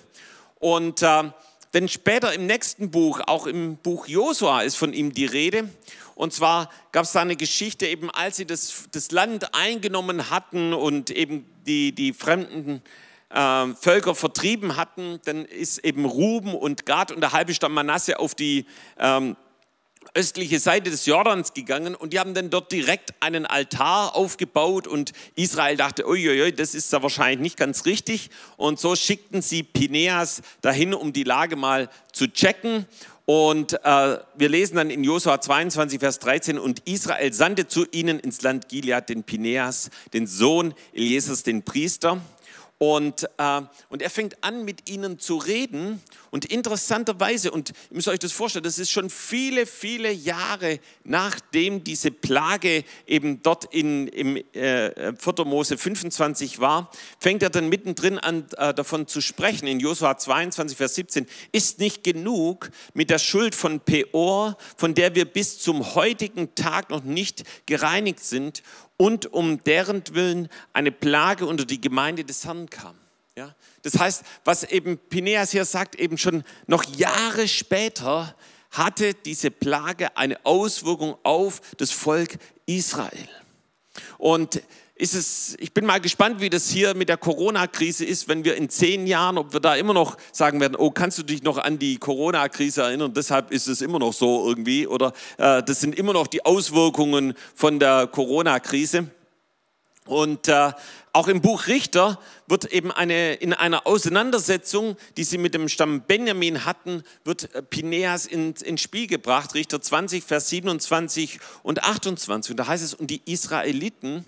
Und 0.58 1.02
äh, 1.02 1.24
denn 1.74 1.88
später 1.88 2.32
im 2.32 2.46
nächsten 2.46 2.90
Buch, 2.90 3.20
auch 3.26 3.46
im 3.46 3.76
Buch 3.76 4.06
Josua, 4.06 4.62
ist 4.62 4.76
von 4.76 4.92
ihm 4.94 5.12
die 5.12 5.26
Rede. 5.26 5.68
Und 6.14 6.32
zwar 6.32 6.70
gab 6.92 7.04
es 7.04 7.12
da 7.12 7.20
eine 7.20 7.36
Geschichte, 7.36 7.86
eben 7.86 8.10
als 8.10 8.36
sie 8.36 8.46
das, 8.46 8.84
das 8.90 9.10
Land 9.12 9.54
eingenommen 9.54 10.30
hatten 10.30 10.72
und 10.72 11.10
eben 11.10 11.46
die, 11.66 11.92
die 11.92 12.12
fremden 12.12 12.82
äh, 13.30 13.66
Völker 13.74 14.14
vertrieben 14.14 14.76
hatten, 14.76 15.20
dann 15.26 15.44
ist 15.44 15.78
eben 15.84 16.06
Ruben 16.06 16.54
und 16.54 16.86
Gad 16.86 17.12
und 17.12 17.20
der 17.20 17.32
halbe 17.32 17.52
Stamm 17.54 17.74
Manasse 17.74 18.18
auf 18.18 18.34
die 18.34 18.64
ähm, 18.98 19.36
östliche 20.14 20.58
Seite 20.58 20.90
des 20.90 21.06
Jordans 21.06 21.54
gegangen 21.54 21.94
und 21.94 22.12
die 22.12 22.18
haben 22.18 22.34
dann 22.34 22.50
dort 22.50 22.72
direkt 22.72 23.14
einen 23.20 23.46
Altar 23.46 24.16
aufgebaut 24.16 24.86
und 24.86 25.12
Israel 25.34 25.76
dachte, 25.76 26.06
uiuiui, 26.06 26.52
das 26.52 26.74
ist 26.74 26.92
da 26.92 27.02
wahrscheinlich 27.02 27.40
nicht 27.40 27.56
ganz 27.56 27.84
richtig 27.84 28.30
und 28.56 28.78
so 28.78 28.96
schickten 28.96 29.42
sie 29.42 29.62
Pineas 29.62 30.42
dahin, 30.60 30.94
um 30.94 31.12
die 31.12 31.24
Lage 31.24 31.56
mal 31.56 31.88
zu 32.12 32.28
checken 32.28 32.86
und 33.30 33.74
äh, 33.84 34.18
wir 34.36 34.48
lesen 34.48 34.76
dann 34.76 34.88
in 34.88 35.04
Josua 35.04 35.38
22, 35.38 36.00
Vers 36.00 36.18
13, 36.20 36.58
und 36.58 36.80
Israel 36.86 37.30
sandte 37.34 37.68
zu 37.68 37.84
ihnen 37.90 38.18
ins 38.20 38.40
Land 38.40 38.70
Gilead 38.70 39.10
den 39.10 39.22
Pineas, 39.22 39.90
den 40.14 40.26
Sohn 40.26 40.72
Eliesers, 40.94 41.42
den 41.42 41.62
Priester, 41.62 42.22
und, 42.78 43.24
äh, 43.38 43.60
und 43.88 44.02
er 44.02 44.08
fängt 44.08 44.42
an, 44.42 44.64
mit 44.64 44.88
ihnen 44.88 45.18
zu 45.18 45.36
reden. 45.36 46.00
Und 46.30 46.44
interessanterweise, 46.44 47.50
und 47.50 47.70
ihr 47.70 47.96
müsst 47.96 48.08
euch 48.08 48.18
das 48.18 48.32
vorstellen, 48.32 48.64
das 48.64 48.78
ist 48.78 48.90
schon 48.90 49.10
viele, 49.10 49.66
viele 49.66 50.10
Jahre 50.12 50.80
nachdem 51.04 51.84
diese 51.84 52.10
Plage 52.10 52.84
eben 53.06 53.42
dort 53.42 53.72
in, 53.72 54.08
im 54.08 54.36
äh, 54.52 55.12
4. 55.16 55.44
Mose 55.44 55.78
25 55.78 56.60
war, 56.60 56.90
fängt 57.18 57.42
er 57.42 57.50
dann 57.50 57.68
mittendrin 57.68 58.18
an, 58.18 58.46
äh, 58.56 58.74
davon 58.74 59.06
zu 59.06 59.20
sprechen. 59.20 59.66
In 59.66 59.80
Josua 59.80 60.18
22, 60.18 60.76
Vers 60.76 60.94
17, 60.96 61.26
ist 61.52 61.78
nicht 61.78 62.04
genug 62.04 62.70
mit 62.94 63.10
der 63.10 63.18
Schuld 63.18 63.54
von 63.54 63.80
Peor, 63.80 64.56
von 64.76 64.94
der 64.94 65.14
wir 65.14 65.24
bis 65.24 65.58
zum 65.58 65.94
heutigen 65.94 66.54
Tag 66.54 66.90
noch 66.90 67.04
nicht 67.04 67.44
gereinigt 67.66 68.20
sind 68.20 68.62
und 68.96 69.32
um 69.32 69.62
deren 69.64 70.02
Willen 70.12 70.48
eine 70.72 70.92
Plage 70.92 71.46
unter 71.46 71.64
die 71.64 71.80
Gemeinde 71.80 72.24
des 72.24 72.44
Herrn 72.44 72.68
kam. 72.68 72.96
Ja? 73.38 73.54
Das 73.82 73.96
heißt, 73.96 74.24
was 74.44 74.64
eben 74.64 74.98
Pineas 74.98 75.52
hier 75.52 75.64
sagt, 75.64 75.94
eben 75.94 76.18
schon 76.18 76.42
noch 76.66 76.82
Jahre 76.96 77.46
später 77.46 78.34
hatte 78.72 79.14
diese 79.14 79.52
Plage 79.52 80.16
eine 80.16 80.44
Auswirkung 80.44 81.16
auf 81.22 81.60
das 81.76 81.92
Volk 81.92 82.36
Israel. 82.66 83.28
Und 84.18 84.60
ist 84.96 85.14
es, 85.14 85.56
ich 85.60 85.72
bin 85.72 85.86
mal 85.86 86.00
gespannt, 86.00 86.40
wie 86.40 86.50
das 86.50 86.68
hier 86.68 86.94
mit 86.94 87.08
der 87.08 87.16
Corona-Krise 87.16 88.04
ist, 88.04 88.26
wenn 88.26 88.44
wir 88.44 88.56
in 88.56 88.68
zehn 88.68 89.06
Jahren, 89.06 89.38
ob 89.38 89.52
wir 89.52 89.60
da 89.60 89.76
immer 89.76 89.94
noch 89.94 90.16
sagen 90.32 90.60
werden, 90.60 90.74
oh, 90.74 90.90
kannst 90.90 91.18
du 91.18 91.22
dich 91.22 91.44
noch 91.44 91.58
an 91.58 91.78
die 91.78 91.98
Corona-Krise 91.98 92.82
erinnern? 92.82 93.14
Deshalb 93.14 93.52
ist 93.52 93.68
es 93.68 93.82
immer 93.82 94.00
noch 94.00 94.12
so 94.12 94.48
irgendwie. 94.48 94.88
Oder 94.88 95.12
äh, 95.36 95.62
das 95.62 95.80
sind 95.80 95.94
immer 95.94 96.12
noch 96.12 96.26
die 96.26 96.44
Auswirkungen 96.44 97.34
von 97.54 97.78
der 97.78 98.08
Corona-Krise. 98.08 99.12
Und 100.08 100.48
äh, 100.48 100.72
auch 101.12 101.28
im 101.28 101.42
Buch 101.42 101.66
Richter 101.66 102.18
wird 102.46 102.64
eben 102.72 102.90
eine, 102.90 103.34
in 103.34 103.52
einer 103.52 103.86
Auseinandersetzung, 103.86 104.96
die 105.18 105.24
sie 105.24 105.36
mit 105.36 105.52
dem 105.52 105.68
Stamm 105.68 106.00
Benjamin 106.00 106.64
hatten, 106.64 107.02
wird 107.24 107.54
äh, 107.54 107.62
Pineas 107.62 108.24
ins 108.24 108.62
in 108.62 108.78
Spiel 108.78 109.06
gebracht. 109.06 109.54
Richter 109.54 109.82
20, 109.82 110.24
Vers 110.24 110.48
27 110.48 111.40
und 111.62 111.84
28. 111.84 112.52
Und 112.52 112.56
da 112.56 112.66
heißt 112.66 112.82
es, 112.82 112.94
und 112.94 113.10
die 113.10 113.20
Israeliten 113.26 114.24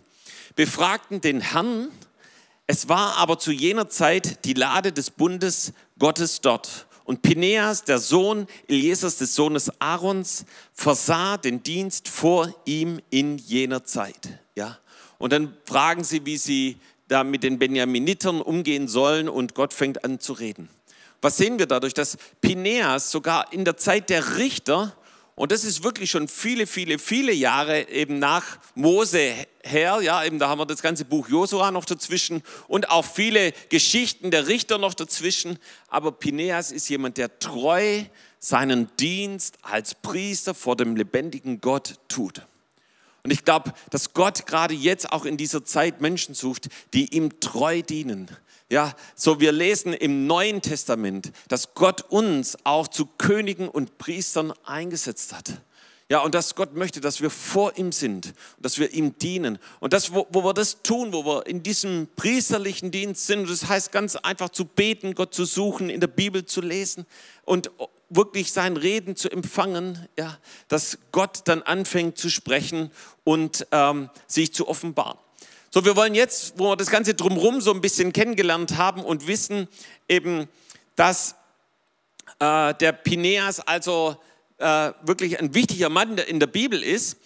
befragten 0.54 1.22
den 1.22 1.40
Herrn 1.40 1.88
Es 2.66 2.90
war 2.90 3.16
aber 3.16 3.38
zu 3.38 3.52
jener 3.52 3.88
Zeit 3.88 4.44
die 4.44 4.52
Lade 4.52 4.92
des 4.92 5.10
Bundes 5.10 5.72
Gottes 5.98 6.42
dort. 6.42 6.86
Und 7.04 7.22
Pineas, 7.22 7.84
der 7.84 7.98
Sohn 7.98 8.46
Eliesers, 8.68 9.16
des 9.16 9.34
Sohnes 9.34 9.72
Aarons, 9.80 10.44
versah 10.74 11.38
den 11.38 11.62
Dienst 11.62 12.06
vor 12.08 12.54
ihm 12.66 13.00
in 13.08 13.38
jener 13.38 13.82
Zeit. 13.82 14.38
Ja? 14.54 14.78
Und 15.20 15.32
dann 15.32 15.54
fragen 15.66 16.02
sie, 16.02 16.26
wie 16.26 16.38
sie 16.38 16.78
da 17.06 17.22
mit 17.22 17.42
den 17.42 17.58
Benjaminitern 17.58 18.40
umgehen 18.40 18.88
sollen 18.88 19.28
und 19.28 19.54
Gott 19.54 19.72
fängt 19.72 20.02
an 20.02 20.18
zu 20.18 20.32
reden. 20.32 20.68
Was 21.20 21.36
sehen 21.36 21.58
wir 21.58 21.66
dadurch? 21.66 21.92
Dass 21.92 22.16
Pineas 22.40 23.10
sogar 23.10 23.52
in 23.52 23.64
der 23.64 23.76
Zeit 23.76 24.08
der 24.10 24.38
Richter 24.38 24.96
und 25.40 25.52
das 25.52 25.64
ist 25.64 25.82
wirklich 25.82 26.10
schon 26.10 26.28
viele, 26.28 26.66
viele, 26.66 26.98
viele 26.98 27.32
Jahre 27.32 27.88
eben 27.88 28.18
nach 28.18 28.58
Mose 28.74 29.34
her. 29.62 30.00
Ja, 30.02 30.22
eben 30.22 30.38
da 30.38 30.48
haben 30.48 30.58
wir 30.58 30.66
das 30.66 30.82
ganze 30.82 31.06
Buch 31.06 31.28
Josua 31.28 31.70
noch 31.70 31.86
dazwischen 31.86 32.42
und 32.68 32.90
auch 32.90 33.06
viele 33.06 33.52
Geschichten 33.70 34.30
der 34.30 34.48
Richter 34.48 34.76
noch 34.76 34.92
dazwischen. 34.92 35.58
Aber 35.88 36.12
Pineas 36.12 36.72
ist 36.72 36.90
jemand, 36.90 37.16
der 37.16 37.38
treu 37.38 38.02
seinen 38.38 38.90
Dienst 38.98 39.56
als 39.62 39.94
Priester 39.94 40.54
vor 40.54 40.76
dem 40.76 40.94
lebendigen 40.94 41.60
Gott 41.62 41.94
tut. 42.08 42.42
Und 43.22 43.30
ich 43.30 43.44
glaube, 43.44 43.72
dass 43.90 44.14
Gott 44.14 44.46
gerade 44.46 44.74
jetzt 44.74 45.12
auch 45.12 45.24
in 45.24 45.36
dieser 45.36 45.64
Zeit 45.64 46.00
Menschen 46.00 46.34
sucht, 46.34 46.68
die 46.94 47.14
ihm 47.14 47.40
treu 47.40 47.82
dienen, 47.82 48.28
ja, 48.70 48.94
so 49.16 49.40
wir 49.40 49.50
lesen 49.50 49.92
im 49.92 50.28
Neuen 50.28 50.62
Testament, 50.62 51.32
dass 51.48 51.74
Gott 51.74 52.02
uns 52.08 52.56
auch 52.64 52.86
zu 52.86 53.04
Königen 53.04 53.68
und 53.68 53.98
Priestern 53.98 54.52
eingesetzt 54.64 55.32
hat. 55.34 55.60
Ja, 56.08 56.20
und 56.20 56.34
dass 56.34 56.56
Gott 56.56 56.74
möchte, 56.74 57.00
dass 57.00 57.20
wir 57.20 57.30
vor 57.30 57.76
ihm 57.78 57.92
sind, 57.92 58.32
dass 58.58 58.78
wir 58.78 58.92
ihm 58.92 59.16
dienen. 59.18 59.58
Und 59.78 59.92
das, 59.92 60.12
wo, 60.12 60.26
wo 60.30 60.42
wir 60.42 60.54
das 60.54 60.82
tun, 60.82 61.12
wo 61.12 61.24
wir 61.24 61.46
in 61.46 61.62
diesem 61.62 62.08
priesterlichen 62.16 62.90
Dienst 62.90 63.26
sind, 63.26 63.48
das 63.48 63.68
heißt 63.68 63.92
ganz 63.92 64.16
einfach 64.16 64.48
zu 64.48 64.64
beten, 64.64 65.14
Gott 65.14 65.34
zu 65.34 65.44
suchen, 65.44 65.88
in 65.88 66.00
der 66.00 66.08
Bibel 66.08 66.44
zu 66.44 66.60
lesen 66.62 67.06
und 67.44 67.70
wirklich 68.10 68.52
sein 68.52 68.76
Reden 68.76 69.16
zu 69.16 69.30
empfangen, 69.30 70.06
ja, 70.18 70.38
dass 70.68 70.98
Gott 71.12 71.42
dann 71.46 71.62
anfängt 71.62 72.18
zu 72.18 72.28
sprechen 72.28 72.90
und 73.24 73.66
ähm, 73.70 74.10
sich 74.26 74.52
zu 74.52 74.68
offenbaren. 74.68 75.18
So, 75.70 75.84
wir 75.84 75.94
wollen 75.94 76.16
jetzt, 76.16 76.54
wo 76.56 76.70
wir 76.70 76.76
das 76.76 76.90
Ganze 76.90 77.14
drumherum 77.14 77.60
so 77.60 77.72
ein 77.72 77.80
bisschen 77.80 78.12
kennengelernt 78.12 78.76
haben 78.76 79.04
und 79.04 79.28
wissen 79.28 79.68
eben, 80.08 80.48
dass 80.96 81.36
äh, 82.40 82.74
der 82.74 82.92
Pineas 82.92 83.60
also 83.60 84.16
äh, 84.58 84.92
wirklich 85.02 85.38
ein 85.38 85.54
wichtiger 85.54 85.88
Mann 85.88 86.18
in 86.18 86.40
der 86.40 86.48
Bibel 86.48 86.82
ist, 86.82 87.18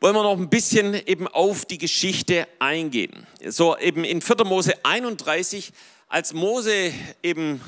wollen 0.00 0.14
wir 0.14 0.22
noch 0.22 0.36
ein 0.36 0.48
bisschen 0.48 0.94
eben 1.06 1.28
auf 1.28 1.64
die 1.64 1.78
Geschichte 1.78 2.46
eingehen. 2.58 3.26
So 3.46 3.76
eben 3.78 4.04
in 4.04 4.20
4. 4.20 4.44
Mose 4.44 4.74
31, 4.84 5.72
als 6.08 6.32
Mose 6.32 6.92
eben 7.22 7.60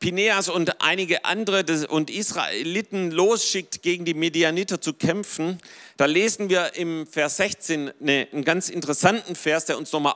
Pineas 0.00 0.48
und 0.48 0.80
einige 0.80 1.24
andere 1.24 1.64
und 1.88 2.08
Israeliten 2.08 3.10
losschickt, 3.10 3.82
gegen 3.82 4.04
die 4.04 4.14
Medianiter 4.14 4.80
zu 4.80 4.92
kämpfen, 4.92 5.58
da 5.96 6.04
lesen 6.04 6.48
wir 6.48 6.76
im 6.76 7.06
Vers 7.06 7.38
16 7.38 7.90
einen 8.00 8.44
ganz 8.44 8.68
interessanten 8.68 9.34
Vers, 9.34 9.64
der 9.64 9.76
uns 9.76 9.90
nochmal 9.90 10.14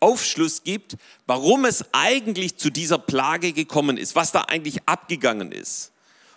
Aufschluss 0.00 0.62
gibt, 0.62 0.96
warum 1.26 1.64
es 1.64 1.86
eigentlich 1.92 2.58
zu 2.58 2.68
dieser 2.68 2.98
Plage 2.98 3.52
gekommen 3.52 3.96
ist, 3.96 4.14
was 4.14 4.30
da 4.30 4.42
eigentlich 4.42 4.80
abgegangen 4.84 5.52
ist. 5.52 5.92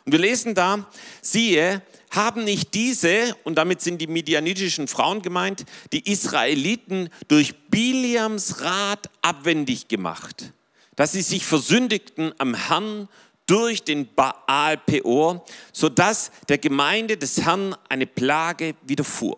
Und 0.06 0.14
wir 0.14 0.20
lesen 0.20 0.56
da, 0.56 0.88
siehe, 1.22 1.82
haben 2.12 2.46
nicht 2.46 2.74
diese, 2.74 3.36
und 3.44 3.56
damit 3.56 3.82
sind 3.82 4.00
die 4.00 4.08
medianitischen 4.08 4.88
Frauen 4.88 5.22
gemeint, 5.22 5.66
die 5.92 6.10
Israeliten 6.10 7.10
durch 7.28 7.56
Biliams 7.70 8.62
Rat 8.62 9.10
abwendig 9.22 9.90
gemacht 9.90 10.54
dass 10.96 11.12
sie 11.12 11.22
sich 11.22 11.46
versündigten 11.46 12.34
am 12.38 12.54
Herrn 12.54 13.08
durch 13.48 13.84
den 13.84 14.08
Baal 14.16 14.78
Peor, 14.78 15.46
sodass 15.72 16.32
der 16.50 16.58
Gemeinde 16.58 17.18
des 17.18 17.42
Herrn 17.42 17.76
eine 17.90 18.08
Plage 18.08 18.76
widerfuhr. 18.82 19.38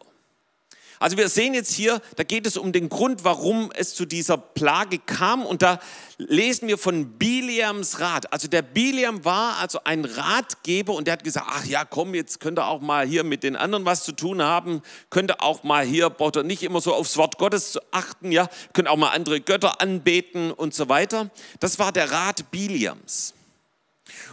Also 1.00 1.18
wir 1.18 1.30
sehen 1.30 1.54
jetzt 1.54 1.74
hier, 1.74 2.02
da 2.16 2.24
geht 2.24 2.48
es 2.48 2.58
um 2.58 2.72
den 2.72 2.90
Grund, 2.90 3.24
warum 3.24 3.72
es 3.76 3.94
zu 3.94 4.06
dieser 4.06 4.38
Plage 4.38 4.98
kam. 5.00 5.46
Und 5.46 5.62
da 5.62 5.80
lesen 6.18 6.68
wir 6.68 6.78
von 6.78 7.18
Biliams 7.18 8.00
Rat. 8.00 8.34
Also 8.34 8.48
der 8.48 8.64
Biliam 8.64 9.24
war 9.24 9.58
also 9.58 9.80
ein 9.84 10.06
Ratgeber 10.06 10.94
und 10.94 11.06
der 11.06 11.14
hat 11.14 11.24
gesagt, 11.24 11.48
ach 11.50 11.66
ja, 11.66 11.86
komm, 11.86 12.16
jetzt 12.16 12.40
könnt 12.40 12.58
ihr 12.60 12.66
auch 12.66 12.82
mal 12.82 13.06
hier 13.06 13.24
mit 13.24 13.44
den 13.44 13.56
anderen 13.56 13.86
was 13.86 14.04
zu 14.04 14.12
tun 14.12 14.42
haben. 14.42 14.82
Könnt 15.10 15.32
ihr 15.32 15.42
auch 15.42 15.64
mal 15.64 15.86
hier, 15.86 16.10
braucht 16.10 16.38
ihr 16.38 16.44
nicht 16.44 16.64
immer 16.64 16.82
so 16.82 16.94
aufs 16.94 17.18
Wort 17.18 17.38
Gottes 17.38 17.72
zu 17.72 17.80
achten, 17.92 18.32
ja. 18.32 18.50
Könnt 18.74 18.88
auch 18.88 18.98
mal 18.98 19.10
andere 19.10 19.40
Götter 19.40 19.82
anbeten 19.82 20.52
und 20.52 20.74
so 20.74 20.90
weiter. 20.90 21.30
Das 21.60 21.78
war 21.78 21.92
der 21.92 22.12
Rat 22.12 22.50
Biliams. 22.50 23.34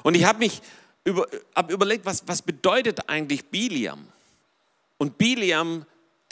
Und 0.02 0.14
ich 0.14 0.24
habe 0.24 0.38
mich 0.38 0.62
über, 1.04 1.26
hab 1.54 1.70
überlegt, 1.70 2.06
was, 2.06 2.26
was 2.26 2.42
bedeutet 2.42 3.08
eigentlich 3.08 3.44
Biliam? 3.46 4.08
Und 4.96 5.18
Biliam 5.18 5.84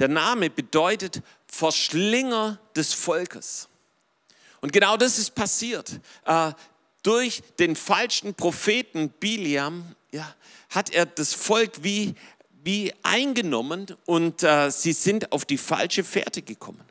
der 0.03 0.09
Name 0.09 0.51
bedeutet 0.51 1.23
Verschlinger 1.47 2.59
des 2.75 2.93
Volkes. 2.93 3.69
Und 4.61 4.73
genau 4.73 4.97
das 4.97 5.17
ist 5.17 5.37
passiert. 5.37 6.01
Äh, 6.25 6.51
durch 7.05 7.45
den 7.61 7.77
falschen 7.77 8.35
Propheten 8.35 9.11
Biliam 9.11 9.95
ja, 10.11 10.35
hat 10.71 10.91
er 10.91 11.07
das 11.07 11.35
Volk 11.35 11.85
wie, 11.85 12.17
wie 12.65 12.93
eingenommen 13.05 13.97
und 14.05 14.43
äh, 14.43 14.71
sie 14.73 14.93
sind 14.93 15.31
auf 15.31 15.45
die 15.45 15.59
falsche 15.59 16.03
Fährte 16.03 16.43
gekommen. 16.43 16.83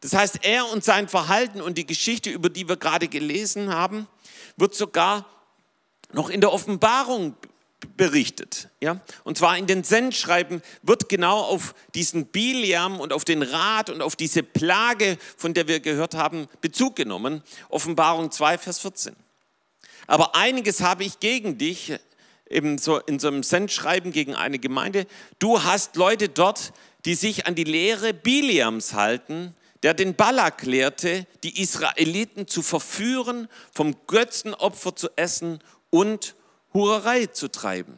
Das 0.00 0.12
heißt, 0.12 0.38
er 0.42 0.70
und 0.70 0.84
sein 0.84 1.08
Verhalten 1.08 1.60
und 1.60 1.76
die 1.76 1.86
Geschichte, 1.86 2.30
über 2.30 2.48
die 2.48 2.68
wir 2.68 2.76
gerade 2.76 3.08
gelesen 3.08 3.74
haben, 3.74 4.06
wird 4.56 4.72
sogar 4.76 5.26
noch 6.12 6.30
in 6.30 6.40
der 6.40 6.52
Offenbarung 6.52 7.34
berichtet. 7.96 8.68
Ja? 8.80 9.00
Und 9.24 9.38
zwar 9.38 9.56
in 9.58 9.66
den 9.66 9.84
Sendschreiben 9.84 10.62
wird 10.82 11.08
genau 11.08 11.40
auf 11.40 11.74
diesen 11.94 12.26
Biliam 12.26 13.00
und 13.00 13.12
auf 13.12 13.24
den 13.24 13.42
Rat 13.42 13.90
und 13.90 14.02
auf 14.02 14.16
diese 14.16 14.42
Plage, 14.42 15.18
von 15.36 15.54
der 15.54 15.68
wir 15.68 15.80
gehört 15.80 16.14
haben, 16.14 16.48
Bezug 16.60 16.96
genommen. 16.96 17.42
Offenbarung 17.68 18.30
2, 18.30 18.58
Vers 18.58 18.78
14. 18.80 19.14
Aber 20.06 20.34
einiges 20.34 20.80
habe 20.80 21.04
ich 21.04 21.20
gegen 21.20 21.58
dich, 21.58 21.92
eben 22.48 22.78
so 22.78 22.98
in 22.98 23.18
so 23.18 23.28
einem 23.28 23.42
Sendschreiben 23.42 24.12
gegen 24.12 24.34
eine 24.34 24.58
Gemeinde. 24.58 25.06
Du 25.38 25.64
hast 25.64 25.96
Leute 25.96 26.28
dort, 26.28 26.72
die 27.04 27.14
sich 27.14 27.46
an 27.46 27.54
die 27.54 27.64
Lehre 27.64 28.14
Biliams 28.14 28.94
halten, 28.94 29.54
der 29.82 29.94
den 29.94 30.14
Balak 30.14 30.62
lehrte, 30.62 31.26
die 31.42 31.60
Israeliten 31.60 32.46
zu 32.46 32.62
verführen, 32.62 33.48
vom 33.72 33.96
Götzenopfer 34.06 34.94
zu 34.94 35.08
essen 35.16 35.60
und 35.90 36.35
Hurerei 36.76 37.24
zu 37.24 37.48
treiben. 37.48 37.96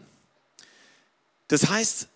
Das 1.49 1.69
heißt, 1.69 2.07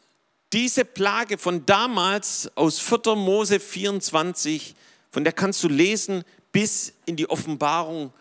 diese 0.52 0.84
Plage 0.84 1.36
von 1.36 1.66
damals 1.66 2.50
aus 2.56 2.78
4. 2.78 3.16
Mose 3.16 3.58
24, 3.58 4.76
von 5.10 5.24
der 5.24 5.32
kannst 5.32 5.64
du 5.64 5.68
lesen 5.68 6.24
bis 6.52 6.92
in 7.04 7.16
die 7.16 7.28
Offenbarung 7.28 8.12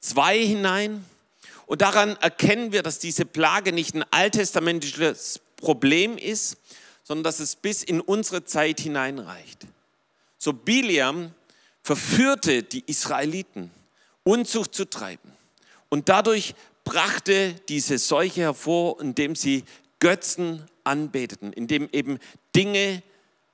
2 0.00 0.44
hinein. 0.44 1.04
Und 1.64 1.80
daran 1.80 2.16
erkennen 2.16 2.70
wir, 2.70 2.82
dass 2.82 2.98
diese 2.98 3.24
Plage 3.24 3.72
nicht 3.72 3.94
ein 3.94 4.04
alttestamentisches 4.10 5.40
Problem 5.56 6.18
ist, 6.18 6.58
sondern 7.02 7.24
dass 7.24 7.40
es 7.40 7.56
bis 7.56 7.82
in 7.82 8.02
unsere 8.02 8.44
Zeit 8.44 8.78
hineinreicht. 8.80 9.66
So 10.36 10.52
Biliam 10.52 11.32
verführte 11.82 12.62
die 12.62 12.84
Israeliten, 12.86 13.70
Unzucht 14.22 14.74
zu 14.74 14.84
treiben. 14.84 15.32
Und 15.88 16.10
dadurch 16.10 16.54
brachte 16.86 17.54
diese 17.68 17.98
Seuche 17.98 18.42
hervor, 18.42 19.00
indem 19.02 19.36
sie 19.36 19.64
Götzen 19.98 20.64
anbeteten, 20.84 21.52
indem 21.52 21.90
eben 21.92 22.18
Dinge 22.54 23.02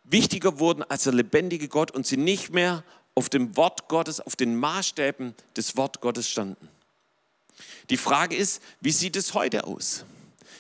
wichtiger 0.04 0.60
wurden 0.60 0.84
als 0.84 1.04
der 1.04 1.14
lebendige 1.14 1.66
Gott 1.66 1.90
und 1.90 2.06
sie 2.06 2.18
nicht 2.18 2.50
mehr 2.50 2.84
auf 3.14 3.28
dem 3.28 3.56
Wort 3.56 3.88
Gottes, 3.88 4.20
auf 4.20 4.36
den 4.36 4.54
Maßstäben 4.56 5.34
des 5.56 5.76
Wort 5.76 6.00
Gottes 6.00 6.28
standen. 6.28 6.68
Die 7.90 7.96
Frage 7.96 8.36
ist, 8.36 8.62
wie 8.80 8.92
sieht 8.92 9.16
es 9.16 9.34
heute 9.34 9.64
aus? 9.64 10.04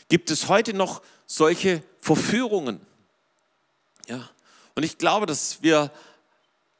Gibt 0.08 0.30
es 0.30 0.48
heute 0.48 0.74
noch 0.74 1.02
solche 1.26 1.82
Verführungen? 2.00 2.80
Ja. 4.08 4.30
Und 4.74 4.82
ich 4.82 4.96
glaube, 4.96 5.26
dass 5.26 5.62
wir 5.62 5.90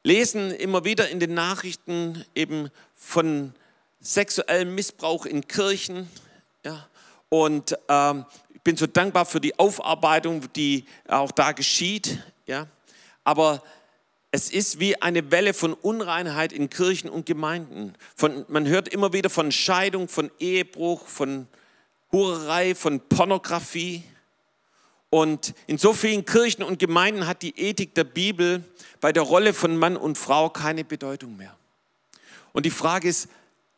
lesen 0.03 0.51
immer 0.51 0.85
wieder 0.85 1.09
in 1.09 1.19
den 1.19 1.35
Nachrichten 1.35 2.25
eben 2.33 2.69
von 2.95 3.53
sexuellem 4.03 4.75
Missbrauch 4.75 5.25
in 5.25 5.47
Kirchen. 5.47 6.09
Ja, 6.63 6.87
und 7.29 7.75
ähm, 7.89 8.25
ich 8.53 8.61
bin 8.61 8.77
so 8.77 8.85
dankbar 8.85 9.25
für 9.25 9.41
die 9.41 9.57
Aufarbeitung, 9.57 10.51
die 10.53 10.85
auch 11.07 11.31
da 11.31 11.53
geschieht. 11.53 12.19
Ja, 12.45 12.67
aber 13.23 13.63
es 14.31 14.49
ist 14.49 14.79
wie 14.79 15.01
eine 15.01 15.31
Welle 15.31 15.53
von 15.53 15.73
Unreinheit 15.73 16.53
in 16.53 16.69
Kirchen 16.69 17.09
und 17.09 17.25
Gemeinden. 17.25 17.93
Von, 18.15 18.45
man 18.49 18.67
hört 18.67 18.87
immer 18.87 19.13
wieder 19.13 19.29
von 19.29 19.51
Scheidung, 19.51 20.07
von 20.07 20.31
Ehebruch, 20.39 21.07
von 21.07 21.47
Hurerei, 22.11 22.75
von 22.75 22.99
Pornografie. 22.99 24.03
Und 25.09 25.53
in 25.67 25.77
so 25.77 25.93
vielen 25.93 26.25
Kirchen 26.25 26.63
und 26.63 26.79
Gemeinden 26.79 27.27
hat 27.27 27.43
die 27.43 27.55
Ethik 27.59 27.93
der 27.93 28.03
Bibel 28.03 28.63
bei 28.99 29.13
der 29.13 29.23
Rolle 29.23 29.53
von 29.53 29.77
Mann 29.77 29.95
und 29.95 30.17
Frau 30.17 30.49
keine 30.49 30.83
Bedeutung 30.83 31.37
mehr. 31.37 31.55
Und 32.53 32.65
die 32.65 32.71
Frage 32.71 33.09
ist, 33.09 33.29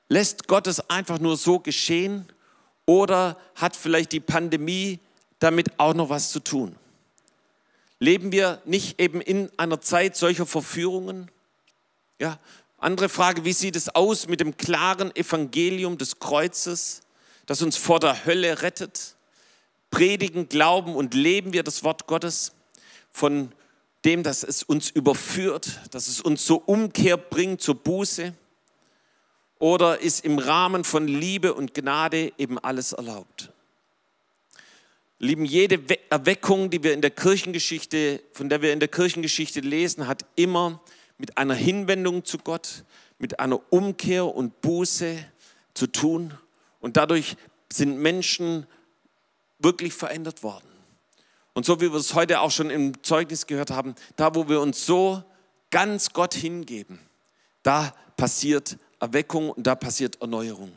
lässt 0.09 0.47
Gott 0.47 0.67
es 0.67 0.89
einfach 0.89 1.19
nur 1.19 1.37
so 1.37 1.59
geschehen 1.59 2.25
oder 2.85 3.37
hat 3.55 3.75
vielleicht 3.75 4.11
die 4.11 4.19
Pandemie 4.19 4.99
damit 5.39 5.79
auch 5.79 5.93
noch 5.93 6.09
was 6.09 6.31
zu 6.31 6.39
tun? 6.39 6.75
Leben 7.99 8.31
wir 8.31 8.61
nicht 8.65 8.99
eben 8.99 9.21
in 9.21 9.49
einer 9.57 9.81
Zeit 9.81 10.15
solcher 10.15 10.45
Verführungen? 10.45 11.31
Ja, 12.19 12.39
andere 12.77 13.09
Frage, 13.09 13.45
wie 13.45 13.53
sieht 13.53 13.75
es 13.75 13.89
aus 13.89 14.27
mit 14.27 14.41
dem 14.41 14.57
klaren 14.57 15.15
Evangelium 15.15 15.97
des 15.97 16.19
Kreuzes, 16.19 17.01
das 17.45 17.61
uns 17.61 17.77
vor 17.77 17.99
der 17.99 18.25
Hölle 18.25 18.61
rettet? 18.61 19.15
Predigen, 19.89 20.49
glauben 20.49 20.95
und 20.95 21.13
leben 21.13 21.53
wir 21.53 21.63
das 21.63 21.83
Wort 21.83 22.05
Gottes 22.05 22.51
von 23.11 23.51
dem, 24.03 24.23
dass 24.23 24.43
es 24.43 24.61
uns 24.61 24.89
überführt, 24.89 25.79
dass 25.91 26.07
es 26.07 26.21
uns 26.21 26.45
zur 26.45 26.67
Umkehr 26.67 27.17
bringt, 27.17 27.61
zur 27.61 27.75
Buße? 27.75 28.33
Oder 29.59 29.99
ist 29.99 30.25
im 30.25 30.37
Rahmen 30.37 30.83
von 30.83 31.07
Liebe 31.07 31.53
und 31.53 31.73
Gnade 31.73 32.33
eben 32.37 32.59
alles 32.59 32.93
erlaubt? 32.93 33.51
Lieben, 35.17 35.45
jede 35.45 35.81
Erweckung, 36.09 36.69
die 36.69 36.83
wir 36.83 36.93
in 36.93 37.01
der 37.01 37.11
Kirchengeschichte, 37.11 38.21
von 38.33 38.49
der 38.49 38.61
wir 38.61 38.73
in 38.73 38.79
der 38.79 38.89
Kirchengeschichte 38.89 39.61
lesen, 39.61 40.07
hat 40.07 40.25
immer 40.35 40.81
mit 41.17 41.37
einer 41.37 41.53
Hinwendung 41.53 42.25
zu 42.25 42.37
Gott, 42.37 42.83
mit 43.17 43.39
einer 43.39 43.61
Umkehr 43.71 44.25
und 44.25 44.59
Buße 44.59 45.17
zu 45.73 45.87
tun. 45.87 46.33
Und 46.81 46.97
dadurch 46.97 47.37
sind 47.71 47.97
Menschen 47.97 48.67
wirklich 49.59 49.93
verändert 49.93 50.43
worden. 50.43 50.67
Und 51.53 51.65
so 51.65 51.79
wie 51.79 51.91
wir 51.91 51.99
es 51.99 52.13
heute 52.13 52.41
auch 52.41 52.51
schon 52.51 52.69
im 52.69 53.01
Zeugnis 53.01 53.47
gehört 53.47 53.71
haben, 53.71 53.95
da 54.17 54.35
wo 54.35 54.49
wir 54.49 54.59
uns 54.59 54.85
so 54.85 55.23
ganz 55.71 56.11
Gott 56.11 56.33
hingeben, 56.33 56.99
da 57.63 57.93
passiert 58.17 58.77
Erweckung 59.05 59.51
und 59.51 59.67
da 59.67 59.75
passiert 59.75 60.19
Erneuerung. 60.21 60.71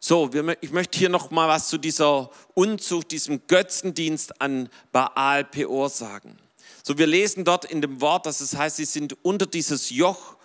So, 0.00 0.30
ich 0.60 0.70
möchte 0.70 0.96
hier 0.96 1.08
noch 1.08 1.32
mal 1.32 1.48
was 1.48 1.68
zu 1.68 1.76
dieser 1.76 2.30
Unzucht, 2.54 3.10
diesem 3.10 3.40
Götzendienst 3.48 4.40
an 4.40 4.68
Baal 4.92 5.44
Peor 5.44 5.90
sagen. 5.90 6.38
So, 6.84 6.96
wir 6.96 7.08
lesen 7.08 7.44
dort 7.44 7.64
in 7.64 7.82
dem 7.82 8.00
Wort, 8.00 8.26
dass 8.26 8.40
es 8.40 8.56
heißt, 8.56 8.76
sie 8.76 8.84
sind 8.84 9.16
unter 9.24 9.46
dieses 9.46 9.90
Joch 9.90 10.36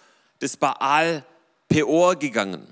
des 0.41 0.57
Baal 0.57 1.23
Peor 1.69 2.15
gegangen. 2.15 2.67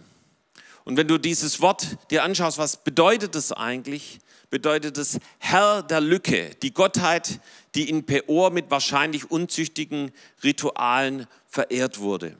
Und 0.83 0.97
wenn 0.97 1.07
du 1.07 1.19
dieses 1.19 1.61
Wort 1.61 1.97
dir 2.09 2.23
anschaust, 2.23 2.57
was 2.57 2.77
bedeutet 2.77 3.35
es 3.35 3.51
eigentlich? 3.51 4.19
Bedeutet 4.49 4.97
es 4.97 5.19
Herr 5.37 5.83
der 5.83 6.01
Lücke, 6.01 6.55
die 6.63 6.73
Gottheit, 6.73 7.39
die 7.75 7.87
in 7.89 8.07
Peor 8.07 8.49
mit 8.49 8.71
wahrscheinlich 8.71 9.29
unzüchtigen 9.29 10.11
Ritualen 10.43 11.27
verehrt 11.47 11.99
wurde. 11.99 12.35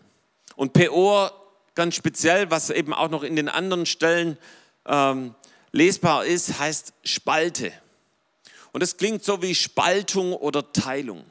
Und 0.62 0.74
Peor 0.74 1.34
ganz 1.74 1.96
speziell, 1.96 2.52
was 2.52 2.70
eben 2.70 2.94
auch 2.94 3.10
noch 3.10 3.24
in 3.24 3.36
den 3.36 3.50
anderen 3.50 3.88
Stellen 3.88 4.38
ähm, 4.86 5.34
lesbar 5.72 6.24
ist, 6.24 6.60
heißt 6.60 6.94
Spalte. 7.04 7.74
Und 8.72 8.84
es 8.84 8.98
klingt 8.98 9.24
so 9.24 9.42
wie 9.42 9.56
Spaltung 9.56 10.34
oder 10.34 10.72
Teilung. 10.72 11.26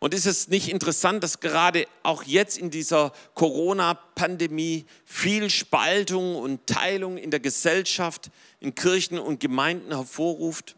Und 0.00 0.14
ist 0.14 0.26
es 0.26 0.48
nicht 0.48 0.68
interessant, 0.68 1.22
dass 1.22 1.38
gerade 1.38 1.86
auch 2.02 2.24
jetzt 2.24 2.58
in 2.58 2.70
dieser 2.70 3.12
Corona-Pandemie 3.34 4.84
viel 5.04 5.48
Spaltung 5.48 6.34
und 6.34 6.66
Teilung 6.66 7.18
in 7.18 7.30
der 7.30 7.38
Gesellschaft, 7.38 8.30
in 8.58 8.74
Kirchen 8.74 9.20
und 9.20 9.38
Gemeinden 9.38 9.94
hervorruft? 9.94 10.74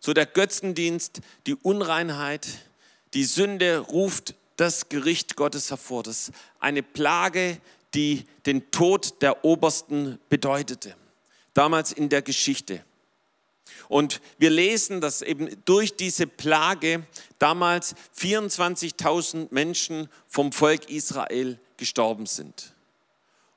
So 0.00 0.14
der 0.14 0.26
Götzendienst, 0.26 1.20
die 1.46 1.54
Unreinheit, 1.54 2.48
die 3.14 3.24
Sünde 3.24 3.78
ruft 3.78 4.34
das 4.60 4.90
Gericht 4.90 5.36
Gottes 5.36 5.70
hervor. 5.70 6.02
Das 6.02 6.28
ist 6.28 6.32
eine 6.58 6.82
Plage, 6.82 7.58
die 7.94 8.26
den 8.44 8.70
Tod 8.70 9.22
der 9.22 9.42
Obersten 9.44 10.18
bedeutete, 10.28 10.94
damals 11.54 11.92
in 11.92 12.10
der 12.10 12.20
Geschichte. 12.20 12.84
Und 13.88 14.20
wir 14.38 14.50
lesen, 14.50 15.00
dass 15.00 15.22
eben 15.22 15.50
durch 15.64 15.96
diese 15.96 16.26
Plage 16.26 17.04
damals 17.38 17.94
24.000 18.18 19.48
Menschen 19.50 20.08
vom 20.28 20.52
Volk 20.52 20.90
Israel 20.90 21.58
gestorben 21.78 22.26
sind. 22.26 22.74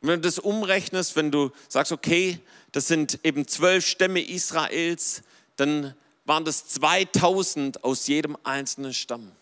Und 0.02 0.08
wenn 0.08 0.22
du 0.22 0.28
das 0.28 0.40
umrechnest, 0.40 1.18
wenn 1.18 1.32
du 1.32 1.52
sagst, 1.68 1.92
okay, 1.92 2.40
das 2.72 2.88
sind 2.88 3.20
eben 3.24 3.46
zwölf 3.48 3.86
Stämme 3.86 4.22
Israels, 4.22 5.22
dann 5.58 5.94
waren 6.26 6.46
das 6.46 6.66
2000 6.68 7.84
aus 7.84 8.08
jedem 8.08 8.38
einzelnen 8.44 8.94
Stamm. 8.94 9.34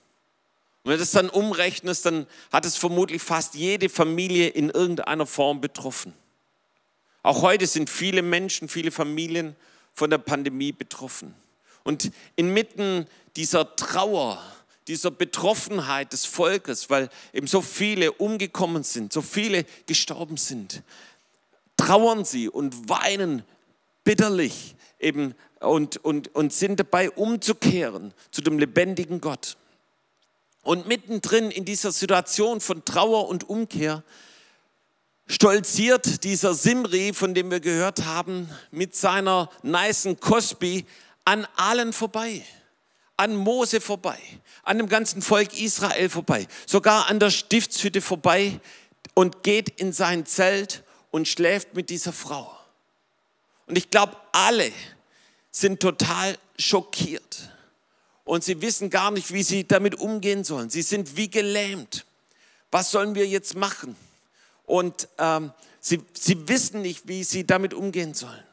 Und 0.83 0.91
wenn 0.91 0.97
du 0.97 0.99
das 0.99 1.11
dann 1.11 1.29
umrechnest, 1.29 2.05
dann 2.05 2.25
hat 2.51 2.65
es 2.65 2.75
vermutlich 2.75 3.21
fast 3.21 3.53
jede 3.53 3.89
Familie 3.89 4.47
in 4.47 4.69
irgendeiner 4.69 5.25
Form 5.25 5.61
betroffen. 5.61 6.13
Auch 7.23 7.43
heute 7.43 7.67
sind 7.67 7.89
viele 7.89 8.23
Menschen, 8.23 8.67
viele 8.67 8.91
Familien 8.91 9.55
von 9.93 10.09
der 10.09 10.17
Pandemie 10.17 10.71
betroffen. 10.71 11.35
Und 11.83 12.11
inmitten 12.35 13.05
dieser 13.35 13.75
Trauer, 13.75 14.41
dieser 14.87 15.11
Betroffenheit 15.11 16.13
des 16.13 16.25
Volkes, 16.25 16.89
weil 16.89 17.09
eben 17.33 17.47
so 17.47 17.61
viele 17.61 18.11
umgekommen 18.13 18.83
sind, 18.83 19.13
so 19.13 19.21
viele 19.21 19.65
gestorben 19.85 20.37
sind, 20.37 20.81
trauern 21.77 22.25
sie 22.25 22.49
und 22.49 22.89
weinen 22.89 23.43
bitterlich 24.03 24.75
eben 24.99 25.35
und, 25.59 25.97
und, 25.97 26.33
und 26.35 26.53
sind 26.53 26.79
dabei 26.79 27.11
umzukehren 27.11 28.13
zu 28.31 28.41
dem 28.41 28.57
lebendigen 28.57 29.21
Gott. 29.21 29.57
Und 30.63 30.87
mittendrin 30.87 31.49
in 31.49 31.65
dieser 31.65 31.91
Situation 31.91 32.61
von 32.61 32.85
Trauer 32.85 33.27
und 33.27 33.49
Umkehr 33.49 34.03
stolziert 35.27 36.23
dieser 36.23 36.53
Simri, 36.53 37.13
von 37.13 37.33
dem 37.33 37.49
wir 37.49 37.59
gehört 37.59 38.05
haben, 38.05 38.49
mit 38.69 38.95
seiner 38.95 39.49
nicen 39.63 40.19
Cosby 40.19 40.85
an 41.25 41.47
allen 41.55 41.93
vorbei. 41.93 42.45
An 43.17 43.35
Mose 43.35 43.81
vorbei, 43.81 44.17
an 44.63 44.79
dem 44.79 44.89
ganzen 44.89 45.21
Volk 45.21 45.59
Israel 45.59 46.09
vorbei, 46.09 46.47
sogar 46.65 47.07
an 47.07 47.19
der 47.19 47.29
Stiftshütte 47.29 48.01
vorbei 48.01 48.59
und 49.13 49.43
geht 49.43 49.69
in 49.79 49.93
sein 49.93 50.25
Zelt 50.25 50.81
und 51.11 51.27
schläft 51.27 51.75
mit 51.75 51.91
dieser 51.91 52.13
Frau. 52.13 52.51
Und 53.67 53.77
ich 53.77 53.91
glaube, 53.91 54.17
alle 54.31 54.71
sind 55.51 55.81
total 55.81 56.35
schockiert 56.57 57.50
und 58.23 58.43
sie 58.43 58.61
wissen 58.61 58.89
gar 58.89 59.11
nicht, 59.11 59.33
wie 59.33 59.43
sie 59.43 59.67
damit 59.67 59.95
umgehen 59.95 60.43
sollen. 60.43 60.69
Sie 60.69 60.81
sind 60.81 61.17
wie 61.17 61.29
gelähmt. 61.29 62.05
Was 62.71 62.91
sollen 62.91 63.15
wir 63.15 63.27
jetzt 63.27 63.55
machen? 63.55 63.95
Und 64.65 65.07
ähm, 65.17 65.51
sie, 65.79 66.01
sie 66.13 66.47
wissen 66.47 66.81
nicht, 66.81 67.07
wie 67.07 67.23
sie 67.23 67.45
damit 67.45 67.73
umgehen 67.73 68.13
sollen. 68.13 68.43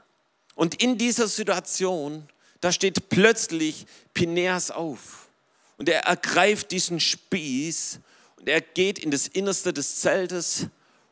Und 0.55 0.83
in 0.83 0.99
dieser 0.99 1.29
Situation, 1.29 2.29
da 2.61 2.73
steht 2.73 3.09
plötzlich 3.09 3.87
Pineas 4.15 4.71
auf 4.73 5.29
und 5.77 5.89
er 5.89 6.01
ergreift 6.01 6.73
diesen 6.73 6.99
Spieß 6.99 8.01
und 8.37 8.49
er 8.49 8.61
geht 8.61 8.99
in 8.99 9.13
das 9.13 9.29
Innerste 9.29 9.73
des 9.73 10.01
Zeltes 10.01 10.67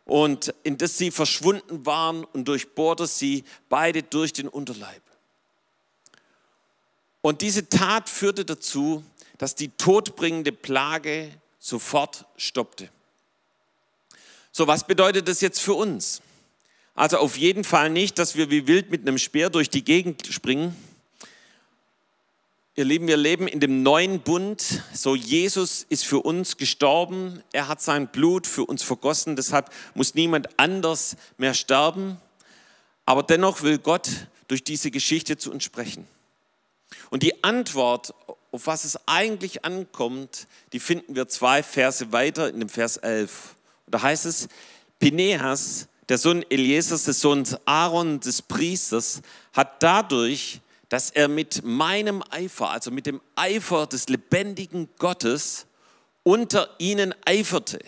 und 0.05 0.53
in 0.64 0.79
das 0.79 0.99
sie 0.99 1.11
verschwunden 1.12 1.87
waren 1.87 2.25
und 2.25 2.49
durchbohrte 2.49 3.07
sie 3.07 3.45
beide 3.69 4.03
durch 4.03 4.33
den 4.33 4.49
Unterleib. 4.49 5.03
Und 7.27 7.43
diese 7.43 7.69
Tat 7.69 8.09
führte 8.09 8.45
dazu, 8.45 9.03
dass 9.37 9.57
die 9.57 9.71
todbringende 9.71 10.53
Plage 10.53 11.33
sofort 11.59 12.25
stoppte. 12.37 12.89
So, 14.53 14.69
was 14.69 14.87
bedeutet 14.87 15.27
das 15.27 15.41
jetzt 15.41 15.61
für 15.61 15.75
uns? 15.75 16.23
Also 16.95 17.19
auf 17.19 17.37
jeden 17.37 17.65
Fall 17.65 17.91
nicht, 17.91 18.21
dass 18.21 18.37
wir 18.37 18.53
wie 18.53 18.69
wild 18.69 18.93
mit 18.93 19.01
einem 19.01 19.19
Speer 19.19 19.51
durch 19.51 19.69
die 19.69 19.83
Gegend 19.83 20.29
springen. 20.29 20.77
Ihr 22.77 22.85
Lieben, 22.85 23.09
wir 23.09 23.17
leben 23.17 23.49
in 23.49 23.59
dem 23.59 23.83
neuen 23.83 24.21
Bund. 24.21 24.85
So, 24.95 25.17
Jesus 25.17 25.85
ist 25.89 26.05
für 26.05 26.21
uns 26.21 26.59
gestorben. 26.59 27.43
Er 27.51 27.67
hat 27.67 27.83
sein 27.83 28.07
Blut 28.07 28.47
für 28.47 28.65
uns 28.67 28.85
vergossen. 28.85 29.35
Deshalb 29.35 29.73
muss 29.95 30.15
niemand 30.15 30.61
anders 30.61 31.17
mehr 31.39 31.55
sterben. 31.55 32.19
Aber 33.05 33.25
dennoch 33.25 33.62
will 33.62 33.79
Gott 33.79 34.09
durch 34.47 34.62
diese 34.62 34.93
Geschichte 34.93 35.37
zu 35.37 35.51
uns 35.51 35.65
sprechen. 35.65 36.07
Und 37.11 37.23
die 37.23 37.45
Antwort, 37.45 38.14
auf 38.53 38.66
was 38.66 38.85
es 38.85 38.99
eigentlich 39.07 39.64
ankommt, 39.64 40.47
die 40.73 40.81
finden 40.81 41.14
wir 41.14 41.29
zwei 41.29 41.62
Verse 41.62 42.12
weiter 42.12 42.49
in 42.49 42.61
dem 42.61 42.69
Vers 42.69 42.97
11. 42.97 43.55
Und 43.87 43.95
da 43.95 44.03
heißt 44.03 44.27
es, 44.27 44.49
Pineas, 44.99 45.88
der 46.09 46.19
Sohn 46.19 46.45
Eliesers, 46.49 47.05
des 47.05 47.21
Sohns 47.21 47.57
Aaron, 47.64 48.21
des 48.21 48.42
Priesters, 48.42 49.23
hat 49.53 49.83
dadurch, 49.83 50.61
dass 50.88 51.11
er 51.11 51.29
mit 51.29 51.64
meinem 51.64 52.23
Eifer, 52.31 52.71
also 52.71 52.90
mit 52.90 53.07
dem 53.07 53.21
Eifer 53.35 53.87
des 53.87 54.09
lebendigen 54.09 54.88
Gottes, 54.99 55.66
unter 56.23 56.71
ihnen 56.79 57.14
eiferte, 57.25 57.79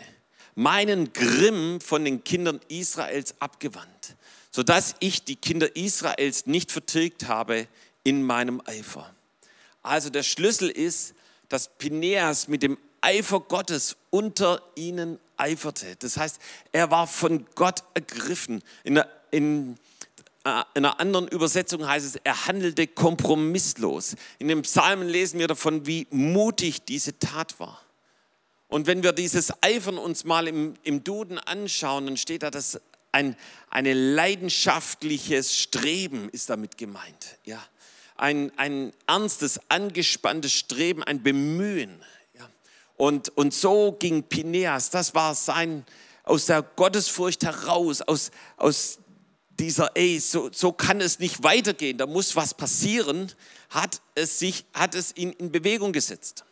meinen 0.54 1.12
Grimm 1.12 1.80
von 1.80 2.04
den 2.04 2.22
Kindern 2.24 2.60
Israels 2.68 3.34
abgewandt, 3.40 4.16
sodass 4.50 4.96
ich 5.00 5.24
die 5.24 5.36
Kinder 5.36 5.74
Israels 5.76 6.46
nicht 6.46 6.72
vertilgt 6.72 7.28
habe 7.28 7.66
in 8.04 8.22
meinem 8.22 8.62
Eifer. 8.64 9.14
Also 9.82 10.10
der 10.10 10.22
Schlüssel 10.22 10.70
ist, 10.70 11.14
dass 11.48 11.68
Pineas 11.78 12.48
mit 12.48 12.62
dem 12.62 12.78
Eifer 13.00 13.40
Gottes 13.40 13.96
unter 14.10 14.62
ihnen 14.74 15.18
eiferte. 15.36 15.96
Das 15.96 16.16
heißt, 16.16 16.40
er 16.72 16.90
war 16.90 17.06
von 17.06 17.46
Gott 17.54 17.84
ergriffen. 17.94 18.62
In, 18.84 19.00
in, 19.30 19.76
äh, 20.44 20.62
in 20.74 20.84
einer 20.84 21.00
anderen 21.00 21.28
Übersetzung 21.28 21.86
heißt 21.86 22.06
es, 22.06 22.16
er 22.16 22.46
handelte 22.46 22.86
kompromisslos. 22.86 24.16
In 24.38 24.48
dem 24.48 24.62
Psalmen 24.62 25.08
lesen 25.08 25.38
wir 25.38 25.46
davon, 25.46 25.86
wie 25.86 26.06
mutig 26.10 26.84
diese 26.84 27.18
Tat 27.18 27.58
war. 27.60 27.80
Und 28.66 28.86
wenn 28.86 29.02
wir 29.02 29.12
dieses 29.12 29.52
Eifern 29.62 29.96
uns 29.96 30.24
mal 30.24 30.46
im, 30.46 30.74
im 30.82 31.04
Duden 31.04 31.38
anschauen, 31.38 32.06
dann 32.06 32.16
steht 32.16 32.42
da, 32.42 32.50
dass 32.50 32.80
ein 33.12 33.36
eine 33.70 33.92
leidenschaftliches 33.94 35.56
Streben 35.56 36.28
ist 36.30 36.50
damit 36.50 36.78
gemeint. 36.78 37.38
Ja. 37.44 37.62
Ein, 38.18 38.52
ein 38.56 38.92
ernstes, 39.06 39.58
angespanntes 39.68 40.52
Streben, 40.52 41.02
ein 41.02 41.22
Bemühen. 41.22 42.02
Und, 42.98 43.28
und 43.36 43.54
so 43.54 43.92
ging 43.92 44.24
Pineas, 44.24 44.90
das 44.90 45.14
war 45.14 45.34
sein, 45.34 45.86
aus 46.24 46.46
der 46.46 46.62
Gottesfurcht 46.62 47.44
heraus, 47.44 48.02
aus, 48.02 48.32
aus 48.56 48.98
dieser, 49.58 49.96
ey, 49.96 50.18
so, 50.18 50.50
so 50.52 50.72
kann 50.72 51.00
es 51.00 51.20
nicht 51.20 51.44
weitergehen, 51.44 51.96
da 51.96 52.06
muss 52.06 52.34
was 52.34 52.54
passieren, 52.54 53.32
hat 53.70 54.00
es, 54.16 54.40
sich, 54.40 54.64
hat 54.74 54.96
es 54.96 55.16
ihn 55.16 55.30
in 55.32 55.52
Bewegung 55.52 55.92
gesetzt. 55.92 56.44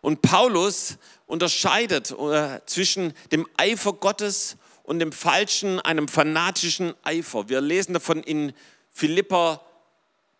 Und 0.00 0.22
Paulus 0.22 0.98
unterscheidet 1.26 2.10
äh, 2.10 2.60
zwischen 2.66 3.14
dem 3.30 3.46
Eifer 3.56 3.92
Gottes 3.92 4.56
und 4.82 4.98
dem 4.98 5.12
falschen, 5.12 5.80
einem 5.80 6.08
fanatischen 6.08 6.94
Eifer. 7.02 7.48
Wir 7.48 7.60
lesen 7.60 7.94
davon 7.94 8.22
in 8.22 8.52
Philippa 8.90 9.60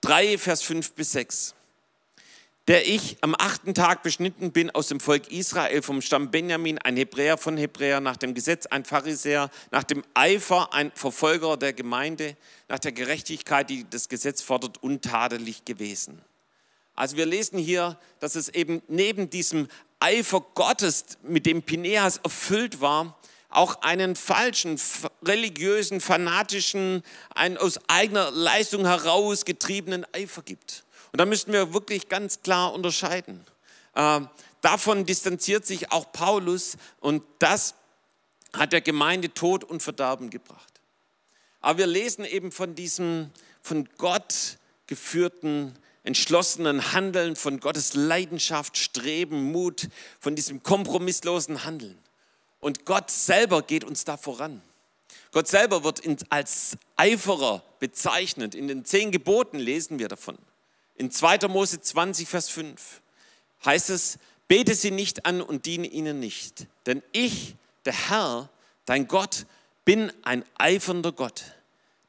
3, 0.03 0.39
Vers 0.39 0.63
5 0.63 0.93
bis 0.93 1.13
6. 1.13 1.55
Der 2.69 2.87
ich 2.87 3.17
am 3.23 3.35
achten 3.39 3.73
Tag 3.73 4.03
beschnitten 4.03 4.53
bin 4.53 4.71
aus 4.71 4.89
dem 4.89 5.01
Volk 5.01 5.33
Israel, 5.33 5.81
vom 5.81 6.03
Stamm 6.03 6.31
Benjamin, 6.31 6.79
ein 6.79 6.97
Hebräer 6.97 7.39
von 7.39 7.57
Hebräer, 7.57 8.01
nach 8.01 8.19
dem 8.19 8.35
Gesetz 8.35 8.67
ein 8.67 8.85
Pharisäer, 8.85 9.51
nach 9.71 9.85
dem 9.85 10.05
Eifer 10.13 10.75
ein 10.75 10.93
Verfolger 10.95 11.57
der 11.57 11.73
Gemeinde, 11.73 12.37
nach 12.69 12.79
der 12.79 12.93
Gerechtigkeit, 12.93 13.71
die 13.71 13.87
das 13.89 14.09
Gesetz 14.09 14.43
fordert, 14.43 14.83
untadelig 14.83 15.65
gewesen. 15.65 16.21
Also 16.95 17.17
wir 17.17 17.27
lesen 17.27 17.59
hier, 17.59 17.99
dass 18.21 18.35
es 18.35 18.51
eben 18.51 18.83
neben 18.89 19.31
diesem 19.31 19.69
Eifer 19.99 20.45
Gottes, 20.55 21.05
mit 21.23 21.47
dem 21.47 21.63
Pineas 21.63 22.19
erfüllt 22.19 22.81
war, 22.81 23.19
auch 23.49 23.83
einen 23.83 24.15
falschen, 24.17 24.81
religiösen, 25.23 26.01
fanatischen, 26.01 27.03
einen 27.35 27.57
aus 27.57 27.79
eigener 27.89 28.31
Leistung 28.31 28.85
herausgetriebenen 28.85 30.07
Eifer 30.13 30.43
gibt. 30.43 30.85
Und 31.13 31.21
da 31.21 31.27
müssten 31.27 31.53
wir 31.53 31.73
wirklich 31.73 32.09
ganz 32.09 32.43
klar 32.43 32.73
unterscheiden. 32.73 33.45
Äh, 33.95 34.21
davon 34.61 35.07
distanziert 35.07 35.67
sich 35.67 35.91
auch 35.93 36.13
Paulus 36.13 36.77
und 37.01 37.23
das 37.39 37.75
hat 38.53 38.73
der 38.73 38.81
Gemeinde 38.81 39.33
Tod 39.33 39.65
und 39.65 39.83
Verderben 39.83 40.31
gebracht. 40.31 40.81
Aber 41.61 41.79
wir 41.79 41.87
lesen 41.87 42.25
eben 42.25 42.53
von 42.53 42.75
diesem 42.75 43.31
von 43.63 43.89
Gott 43.99 44.59
geführten 44.87 45.75
entschlossenen 46.05 46.93
Handeln, 46.93 47.37
von 47.37 47.61
Gottes 47.61 47.95
Leidenschaft, 47.95 48.79
Streben, 48.79 49.53
Mut, 49.53 49.89
von 50.21 50.35
diesem 50.35 50.63
kompromisslosen 50.63 51.65
Handeln. 51.65 51.99
Und 52.61 52.85
Gott 52.85 53.11
selber 53.11 53.63
geht 53.63 53.85
uns 53.85 54.05
da 54.05 54.17
voran. 54.17 54.63
Gott 55.33 55.49
selber 55.49 55.85
wird 55.85 56.03
als 56.31 56.77
Eiferer 56.97 57.63
bezeichnet. 57.79 58.55
In 58.55 58.69
den 58.69 58.85
zehn 58.85 59.11
Geboten 59.11 59.59
lesen 59.59 59.99
wir 59.99 60.09
davon. 60.09 60.39
In 60.97 61.11
2. 61.11 61.49
Mose 61.49 61.81
20, 61.81 62.29
Vers 62.29 62.49
5 62.49 63.01
heißt 63.65 63.91
es, 63.91 64.19
bete 64.49 64.75
sie 64.75 64.91
nicht 64.91 65.27
an 65.27 65.41
und 65.41 65.67
diene 65.67 65.87
ihnen 65.87 66.19
nicht. 66.19 66.67
Denn 66.87 67.03
ich, 67.13 67.55
der 67.85 68.09
Herr, 68.09 68.49
dein 68.85 69.07
Gott, 69.07 69.47
bin 69.85 70.13
ein 70.23 70.45
eifernder 70.57 71.13
Gott 71.13 71.45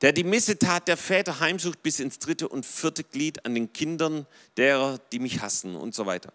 der 0.01 0.13
die 0.13 0.23
Missetat 0.23 0.87
der 0.87 0.97
Väter 0.97 1.39
heimsucht 1.39 1.83
bis 1.83 1.99
ins 1.99 2.19
dritte 2.19 2.47
und 2.47 2.65
vierte 2.65 3.03
Glied 3.03 3.45
an 3.45 3.53
den 3.53 3.73
Kindern 3.73 4.25
derer, 4.57 4.97
die 5.11 5.19
mich 5.19 5.41
hassen 5.41 5.75
und 5.75 5.93
so 5.93 6.05
weiter. 6.05 6.31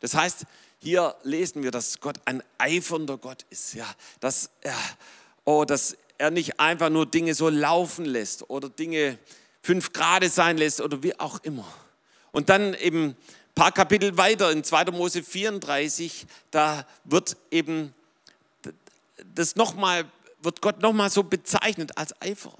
Das 0.00 0.14
heißt, 0.14 0.46
hier 0.84 1.16
lesen 1.22 1.62
wir, 1.62 1.70
dass 1.70 1.98
Gott 1.98 2.16
ein 2.26 2.42
eifernder 2.58 3.16
Gott 3.16 3.46
ist, 3.48 3.72
ja, 3.72 3.86
dass 4.20 4.50
er, 4.60 4.76
oh, 5.44 5.64
dass 5.64 5.96
er 6.18 6.30
nicht 6.30 6.60
einfach 6.60 6.90
nur 6.90 7.06
Dinge 7.06 7.34
so 7.34 7.48
laufen 7.48 8.04
lässt 8.04 8.50
oder 8.50 8.68
Dinge 8.68 9.18
fünf 9.62 9.94
Grade 9.94 10.28
sein 10.28 10.58
lässt 10.58 10.82
oder 10.82 11.02
wie 11.02 11.18
auch 11.18 11.42
immer. 11.42 11.66
Und 12.32 12.50
dann 12.50 12.74
eben 12.74 13.06
ein 13.06 13.16
paar 13.54 13.72
Kapitel 13.72 14.18
weiter 14.18 14.52
in 14.52 14.62
2. 14.62 14.84
Mose 14.90 15.22
34, 15.22 16.26
da 16.50 16.86
wird 17.04 17.38
eben 17.50 17.94
das 19.34 19.56
noch 19.56 19.74
mal, 19.74 20.04
wird 20.42 20.60
Gott 20.60 20.82
nochmal 20.82 21.08
so 21.08 21.22
bezeichnet 21.22 21.96
als 21.96 22.14
Eiferer. 22.20 22.58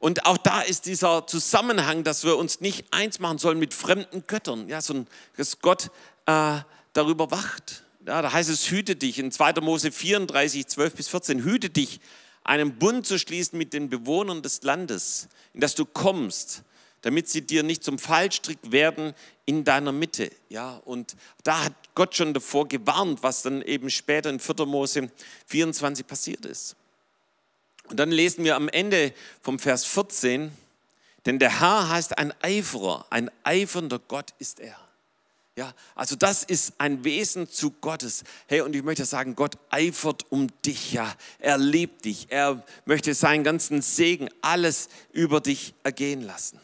Und 0.00 0.26
auch 0.26 0.38
da 0.38 0.60
ist 0.60 0.86
dieser 0.86 1.28
Zusammenhang, 1.28 2.02
dass 2.02 2.24
wir 2.24 2.36
uns 2.36 2.60
nicht 2.60 2.84
eins 2.90 3.20
machen 3.20 3.38
sollen 3.38 3.60
mit 3.60 3.72
fremden 3.74 4.26
Göttern, 4.26 4.68
ja, 4.68 4.80
sondern 4.80 5.06
dass 5.36 5.60
Gott 5.60 5.92
äh, 6.26 6.58
darüber 6.94 7.30
wacht. 7.30 7.84
Ja, 8.06 8.22
da 8.22 8.32
heißt 8.32 8.48
es, 8.48 8.70
hüte 8.70 8.96
dich 8.96 9.18
in 9.18 9.30
2. 9.30 9.54
Mose 9.60 9.92
34, 9.92 10.66
12 10.66 10.94
bis 10.94 11.08
14, 11.08 11.44
hüte 11.44 11.70
dich, 11.70 12.00
einen 12.42 12.78
Bund 12.78 13.06
zu 13.06 13.18
schließen 13.18 13.58
mit 13.58 13.72
den 13.72 13.88
Bewohnern 13.88 14.42
des 14.42 14.62
Landes, 14.62 15.28
in 15.54 15.60
das 15.60 15.74
du 15.74 15.86
kommst, 15.86 16.62
damit 17.00 17.28
sie 17.28 17.42
dir 17.42 17.62
nicht 17.62 17.82
zum 17.82 17.98
Fallstrick 17.98 18.58
werden 18.70 19.14
in 19.46 19.64
deiner 19.64 19.92
Mitte. 19.92 20.30
Ja, 20.50 20.76
und 20.84 21.16
da 21.42 21.64
hat 21.64 21.74
Gott 21.94 22.14
schon 22.14 22.34
davor 22.34 22.68
gewarnt, 22.68 23.22
was 23.22 23.42
dann 23.42 23.62
eben 23.62 23.88
später 23.90 24.28
in 24.30 24.40
4. 24.40 24.66
Mose 24.66 25.10
24 25.46 26.06
passiert 26.06 26.44
ist. 26.44 26.76
Und 27.88 27.98
dann 27.98 28.10
lesen 28.10 28.44
wir 28.44 28.56
am 28.56 28.68
Ende 28.68 29.12
vom 29.40 29.58
Vers 29.58 29.84
14, 29.84 30.52
denn 31.26 31.38
der 31.38 31.60
Herr 31.60 31.88
heißt 31.88 32.18
ein 32.18 32.34
Eiferer, 32.42 33.06
ein 33.10 33.30
eifernder 33.42 33.98
Gott 33.98 34.34
ist 34.38 34.60
er. 34.60 34.83
Ja, 35.56 35.72
also 35.94 36.16
das 36.16 36.42
ist 36.42 36.72
ein 36.78 37.04
Wesen 37.04 37.48
zu 37.48 37.70
Gottes. 37.70 38.24
Hey, 38.48 38.62
und 38.62 38.74
ich 38.74 38.82
möchte 38.82 39.04
sagen, 39.04 39.36
Gott 39.36 39.56
eifert 39.70 40.30
um 40.30 40.48
dich, 40.62 40.92
ja. 40.92 41.14
Er 41.38 41.58
liebt 41.58 42.04
dich. 42.04 42.26
Er 42.30 42.64
möchte 42.86 43.14
seinen 43.14 43.44
ganzen 43.44 43.80
Segen, 43.80 44.28
alles 44.40 44.88
über 45.12 45.40
dich 45.40 45.74
ergehen 45.84 46.22
lassen. 46.22 46.60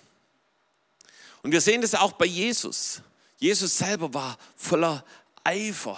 Und 1.43 1.53
wir 1.53 1.61
sehen 1.61 1.83
das 1.83 1.95
auch 1.95 2.13
bei 2.13 2.27
Jesus. 2.27 3.03
Jesus 3.39 3.79
selber 3.79 4.13
war 4.13 4.37
voller 4.57 5.05
Eifer, 5.45 5.97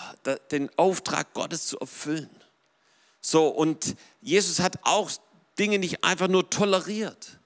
den 0.50 0.70
Auftrag 0.78 1.33
Gottes 1.33 1.66
zu 1.66 1.78
erfüllen. 1.81 2.31
So, 3.22 3.48
und 3.48 3.96
Jesus 4.20 4.61
hat 4.61 4.78
auch 4.83 5.11
Dinge 5.59 5.78
nicht 5.78 6.05
einfach 6.05 6.28
nur 6.28 6.48
toleriert, 6.50 7.38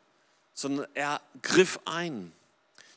sondern 0.55 0.87
er 0.95 1.21
griff 1.43 1.79
ein. 1.85 2.33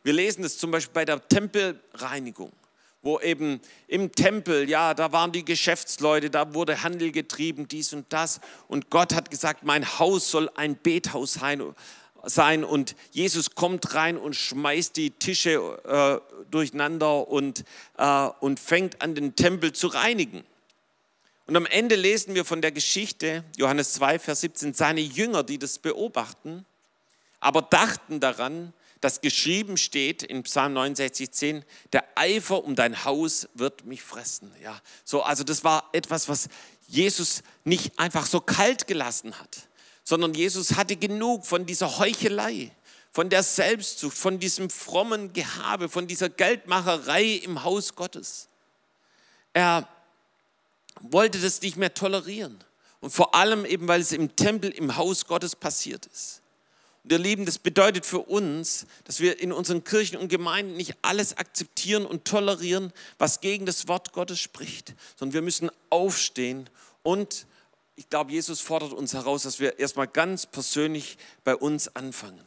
Wir 0.03 0.13
lesen 0.13 0.43
es 0.43 0.57
zum 0.57 0.71
Beispiel 0.71 0.93
bei 0.93 1.05
der 1.05 1.27
Tempelreinigung, 1.27 2.51
wo 3.01 3.19
eben 3.19 3.59
im 3.88 4.12
Tempel, 4.12 4.69
ja, 4.69 4.93
da 4.93 5.12
waren 5.12 5.31
die 5.31 5.43
Geschäftsleute, 5.43 6.29
da 6.29 6.53
wurde 6.53 6.83
Handel 6.83 7.12
getrieben, 7.12 7.67
dies 7.67 7.93
und 7.93 8.05
das. 8.09 8.39
Und 8.67 8.89
Gott 8.89 9.13
hat 9.13 9.29
gesagt, 9.29 9.63
mein 9.63 9.99
Haus 9.99 10.31
soll 10.31 10.49
ein 10.55 10.77
Bethaus 10.77 11.39
sein. 12.23 12.63
Und 12.63 12.95
Jesus 13.12 13.55
kommt 13.55 13.93
rein 13.93 14.17
und 14.17 14.35
schmeißt 14.35 14.95
die 14.95 15.12
Tische 15.12 15.79
äh, 15.85 16.43
durcheinander 16.49 17.27
und, 17.27 17.65
äh, 17.97 18.29
und 18.39 18.59
fängt 18.59 19.01
an, 19.01 19.15
den 19.15 19.35
Tempel 19.35 19.73
zu 19.73 19.88
reinigen. 19.88 20.43
Und 21.45 21.57
am 21.57 21.65
Ende 21.65 21.95
lesen 21.95 22.35
wir 22.35 22.45
von 22.45 22.62
der 22.62 22.71
Geschichte, 22.71 23.43
Johannes 23.57 23.93
2, 23.93 24.19
Vers 24.19 24.41
17, 24.41 24.73
seine 24.75 25.01
Jünger, 25.01 25.43
die 25.43 25.57
das 25.57 25.79
beobachten, 25.79 26.63
aber 27.39 27.63
dachten 27.63 28.19
daran, 28.19 28.71
dass 29.01 29.21
geschrieben 29.21 29.77
steht 29.77 30.23
in 30.23 30.43
Psalm 30.43 30.73
69, 30.73 31.31
10, 31.31 31.65
der 31.93 32.03
Eifer 32.15 32.63
um 32.63 32.75
dein 32.75 33.05
Haus 33.05 33.47
wird 33.53 33.85
mich 33.85 34.01
fressen. 34.01 34.51
Ja, 34.62 34.79
so, 35.03 35.21
also 35.21 35.43
das 35.43 35.63
war 35.63 35.89
etwas, 35.93 36.27
was 36.27 36.49
Jesus 36.88 37.43
nicht 37.63 37.97
einfach 37.99 38.25
so 38.25 38.41
kalt 38.41 38.88
gelassen 38.88 39.39
hat, 39.39 39.67
sondern 40.03 40.33
Jesus 40.33 40.75
hatte 40.75 40.95
genug 40.95 41.45
von 41.45 41.65
dieser 41.65 41.97
Heuchelei, 41.99 42.71
von 43.12 43.29
der 43.29 43.43
Selbstsucht, 43.43 44.17
von 44.17 44.39
diesem 44.39 44.69
frommen 44.69 45.33
Gehabe, 45.33 45.89
von 45.89 46.07
dieser 46.07 46.29
Geldmacherei 46.29 47.35
im 47.43 47.63
Haus 47.63 47.95
Gottes. 47.95 48.49
Er 49.53 49.88
wollte 51.01 51.39
das 51.39 51.62
nicht 51.62 51.77
mehr 51.77 51.93
tolerieren. 51.93 52.63
Und 53.01 53.12
vor 53.12 53.33
allem 53.33 53.65
eben, 53.65 53.88
weil 53.88 54.01
es 54.01 54.12
im 54.12 54.35
Tempel, 54.35 54.71
im 54.71 54.97
Haus 54.97 55.25
Gottes 55.25 55.55
passiert 55.55 56.05
ist. 56.07 56.41
Und 57.03 57.12
ihr 57.12 57.17
Lieben, 57.17 57.45
das 57.45 57.57
bedeutet 57.57 58.05
für 58.05 58.19
uns, 58.19 58.85
dass 59.05 59.19
wir 59.19 59.39
in 59.39 59.51
unseren 59.51 59.83
Kirchen 59.83 60.17
und 60.17 60.27
Gemeinden 60.27 60.75
nicht 60.75 60.95
alles 61.01 61.38
akzeptieren 61.38 62.05
und 62.05 62.25
tolerieren, 62.25 62.91
was 63.17 63.41
gegen 63.41 63.65
das 63.65 63.88
Wort 63.88 64.12
Gottes 64.12 64.39
spricht, 64.39 64.93
sondern 65.15 65.33
wir 65.33 65.41
müssen 65.41 65.71
aufstehen 65.89 66.69
und 67.03 67.45
ich 67.95 68.09
glaube, 68.09 68.31
Jesus 68.31 68.62
fordert 68.62 68.93
uns 68.93 69.13
heraus, 69.13 69.43
dass 69.43 69.59
wir 69.59 69.77
erstmal 69.77 70.07
ganz 70.07 70.45
persönlich 70.45 71.17
bei 71.43 71.53
uns 71.53 71.93
anfangen. 71.97 72.39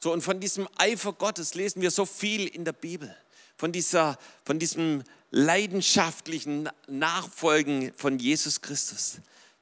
So, 0.00 0.12
und 0.12 0.22
von 0.22 0.40
diesem 0.40 0.68
Eifer 0.76 1.12
Gottes 1.12 1.54
lesen 1.54 1.82
wir 1.82 1.92
so 1.92 2.04
viel 2.04 2.48
in 2.48 2.64
der 2.64 2.72
Bibel 2.72 3.14
von, 3.56 3.70
dieser, 3.70 4.18
von 4.44 4.58
diesem 4.58 5.04
leidenschaftlichen 5.30 6.68
Nachfolgen 6.88 7.92
von 7.94 8.18
Jesus 8.18 8.60
Christus. 8.60 9.18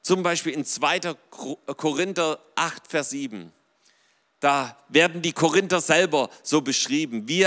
Zum 0.07 0.23
Beispiel 0.23 0.53
in 0.53 0.63
2. 0.63 1.01
Korinther 1.75 2.39
8, 2.55 2.87
Vers 2.87 3.09
7. 3.09 3.51
Da 4.39 4.77
werden 4.87 5.21
die 5.21 5.33
Korinther 5.33 5.81
selber 5.81 6.29
so 6.43 6.61
beschrieben, 6.61 7.27
wie, 7.27 7.45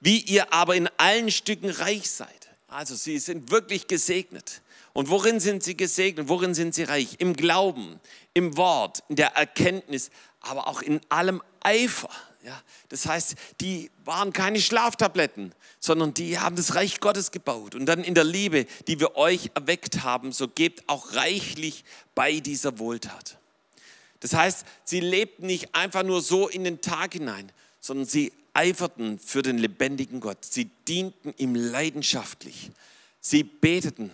wie 0.00 0.20
ihr 0.20 0.50
aber 0.50 0.74
in 0.74 0.88
allen 0.96 1.30
Stücken 1.30 1.68
reich 1.68 2.10
seid. 2.10 2.48
Also 2.66 2.94
sie 2.94 3.18
sind 3.18 3.50
wirklich 3.50 3.88
gesegnet. 3.88 4.62
Und 4.94 5.10
worin 5.10 5.38
sind 5.38 5.62
sie 5.62 5.76
gesegnet? 5.76 6.30
Worin 6.30 6.54
sind 6.54 6.74
sie 6.74 6.84
reich? 6.84 7.16
Im 7.18 7.34
Glauben, 7.34 8.00
im 8.32 8.56
Wort, 8.56 9.02
in 9.10 9.16
der 9.16 9.36
Erkenntnis, 9.36 10.10
aber 10.40 10.66
auch 10.66 10.80
in 10.80 11.02
allem 11.10 11.42
Eifer. 11.60 12.08
Ja, 12.48 12.62
das 12.88 13.04
heißt, 13.04 13.34
die 13.60 13.90
waren 14.06 14.32
keine 14.32 14.58
Schlaftabletten, 14.58 15.52
sondern 15.80 16.14
die 16.14 16.38
haben 16.38 16.56
das 16.56 16.74
Reich 16.76 16.98
Gottes 16.98 17.30
gebaut. 17.30 17.74
Und 17.74 17.84
dann 17.84 18.02
in 18.02 18.14
der 18.14 18.24
Liebe, 18.24 18.64
die 18.86 19.00
wir 19.00 19.16
euch 19.16 19.50
erweckt 19.54 20.02
haben, 20.02 20.32
so 20.32 20.48
gebt 20.48 20.88
auch 20.88 21.12
reichlich 21.12 21.84
bei 22.14 22.40
dieser 22.40 22.78
Wohltat. 22.78 23.36
Das 24.20 24.32
heißt, 24.32 24.64
sie 24.82 25.00
lebten 25.00 25.44
nicht 25.44 25.74
einfach 25.74 26.04
nur 26.04 26.22
so 26.22 26.48
in 26.48 26.64
den 26.64 26.80
Tag 26.80 27.12
hinein, 27.12 27.52
sondern 27.80 28.06
sie 28.06 28.32
eiferten 28.54 29.18
für 29.18 29.42
den 29.42 29.58
lebendigen 29.58 30.20
Gott. 30.20 30.42
Sie 30.42 30.70
dienten 30.88 31.34
ihm 31.36 31.54
leidenschaftlich. 31.54 32.70
Sie 33.20 33.42
beteten. 33.42 34.10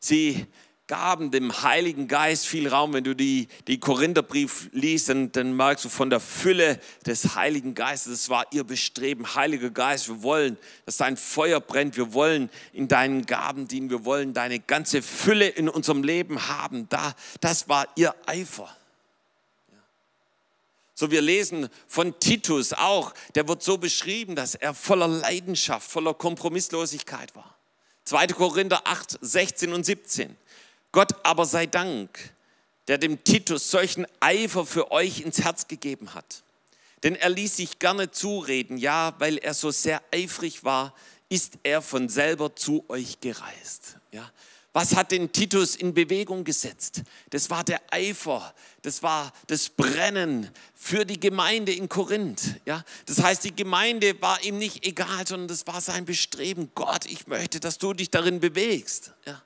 Sie 0.00 0.46
gaben 0.88 1.30
dem 1.30 1.62
Heiligen 1.62 2.08
Geist 2.08 2.46
viel 2.46 2.66
Raum. 2.66 2.94
Wenn 2.94 3.04
du 3.04 3.14
die, 3.14 3.46
die 3.68 3.78
Korintherbrief 3.78 4.70
liest, 4.72 5.10
dann, 5.10 5.30
dann 5.30 5.54
merkst 5.54 5.84
du 5.84 5.88
von 5.88 6.10
der 6.10 6.18
Fülle 6.18 6.80
des 7.06 7.36
Heiligen 7.36 7.74
Geistes. 7.74 8.12
Das 8.12 8.28
war 8.30 8.46
ihr 8.50 8.64
Bestreben. 8.64 9.34
Heiliger 9.34 9.70
Geist, 9.70 10.08
wir 10.08 10.22
wollen, 10.22 10.56
dass 10.86 10.96
dein 10.96 11.16
Feuer 11.16 11.60
brennt. 11.60 11.96
Wir 11.96 12.14
wollen 12.14 12.50
in 12.72 12.88
deinen 12.88 13.26
Gaben 13.26 13.68
dienen. 13.68 13.90
Wir 13.90 14.04
wollen 14.04 14.32
deine 14.32 14.58
ganze 14.58 15.02
Fülle 15.02 15.46
in 15.46 15.68
unserem 15.68 16.02
Leben 16.02 16.48
haben. 16.48 16.88
Da, 16.88 17.14
das 17.40 17.68
war 17.68 17.86
ihr 17.94 18.14
Eifer. 18.26 18.74
So 20.94 21.12
wir 21.12 21.20
lesen 21.22 21.68
von 21.86 22.18
Titus 22.18 22.72
auch, 22.72 23.14
der 23.36 23.46
wird 23.46 23.62
so 23.62 23.78
beschrieben, 23.78 24.34
dass 24.34 24.56
er 24.56 24.74
voller 24.74 25.06
Leidenschaft, 25.06 25.88
voller 25.88 26.12
Kompromisslosigkeit 26.12 27.36
war. 27.36 27.54
2. 28.02 28.28
Korinther 28.28 28.80
8, 28.84 29.18
16 29.20 29.72
und 29.74 29.84
17. 29.84 30.34
Gott 30.92 31.12
aber 31.24 31.44
sei 31.44 31.66
Dank, 31.66 32.32
der 32.88 32.98
dem 32.98 33.22
Titus 33.22 33.70
solchen 33.70 34.06
Eifer 34.20 34.64
für 34.64 34.90
euch 34.90 35.20
ins 35.20 35.42
Herz 35.42 35.68
gegeben 35.68 36.14
hat. 36.14 36.42
Denn 37.02 37.14
er 37.14 37.28
ließ 37.28 37.56
sich 37.56 37.78
gerne 37.78 38.10
zureden, 38.10 38.76
ja, 38.76 39.14
weil 39.18 39.38
er 39.38 39.54
so 39.54 39.70
sehr 39.70 40.02
eifrig 40.12 40.64
war, 40.64 40.94
ist 41.28 41.58
er 41.62 41.82
von 41.82 42.08
selber 42.08 42.56
zu 42.56 42.84
euch 42.88 43.20
gereist. 43.20 43.98
Ja, 44.10 44.28
was 44.72 44.94
hat 44.94 45.12
den 45.12 45.32
Titus 45.32 45.76
in 45.76 45.94
Bewegung 45.94 46.44
gesetzt? 46.44 47.02
Das 47.30 47.50
war 47.50 47.64
der 47.64 47.80
Eifer, 47.90 48.54
das 48.82 49.02
war 49.02 49.32
das 49.46 49.68
Brennen 49.68 50.50
für 50.74 51.04
die 51.04 51.18
Gemeinde 51.18 51.72
in 51.72 51.88
Korinth. 51.88 52.60
Ja? 52.64 52.84
Das 53.06 53.22
heißt, 53.22 53.44
die 53.44 53.56
Gemeinde 53.56 54.20
war 54.20 54.42
ihm 54.44 54.58
nicht 54.58 54.86
egal, 54.86 55.26
sondern 55.26 55.48
das 55.48 55.66
war 55.66 55.80
sein 55.80 56.04
Bestreben. 56.04 56.70
Gott, 56.74 57.06
ich 57.06 57.26
möchte, 57.26 57.60
dass 57.60 57.78
du 57.78 57.92
dich 57.92 58.10
darin 58.10 58.40
bewegst. 58.40 59.12
Ja? 59.26 59.42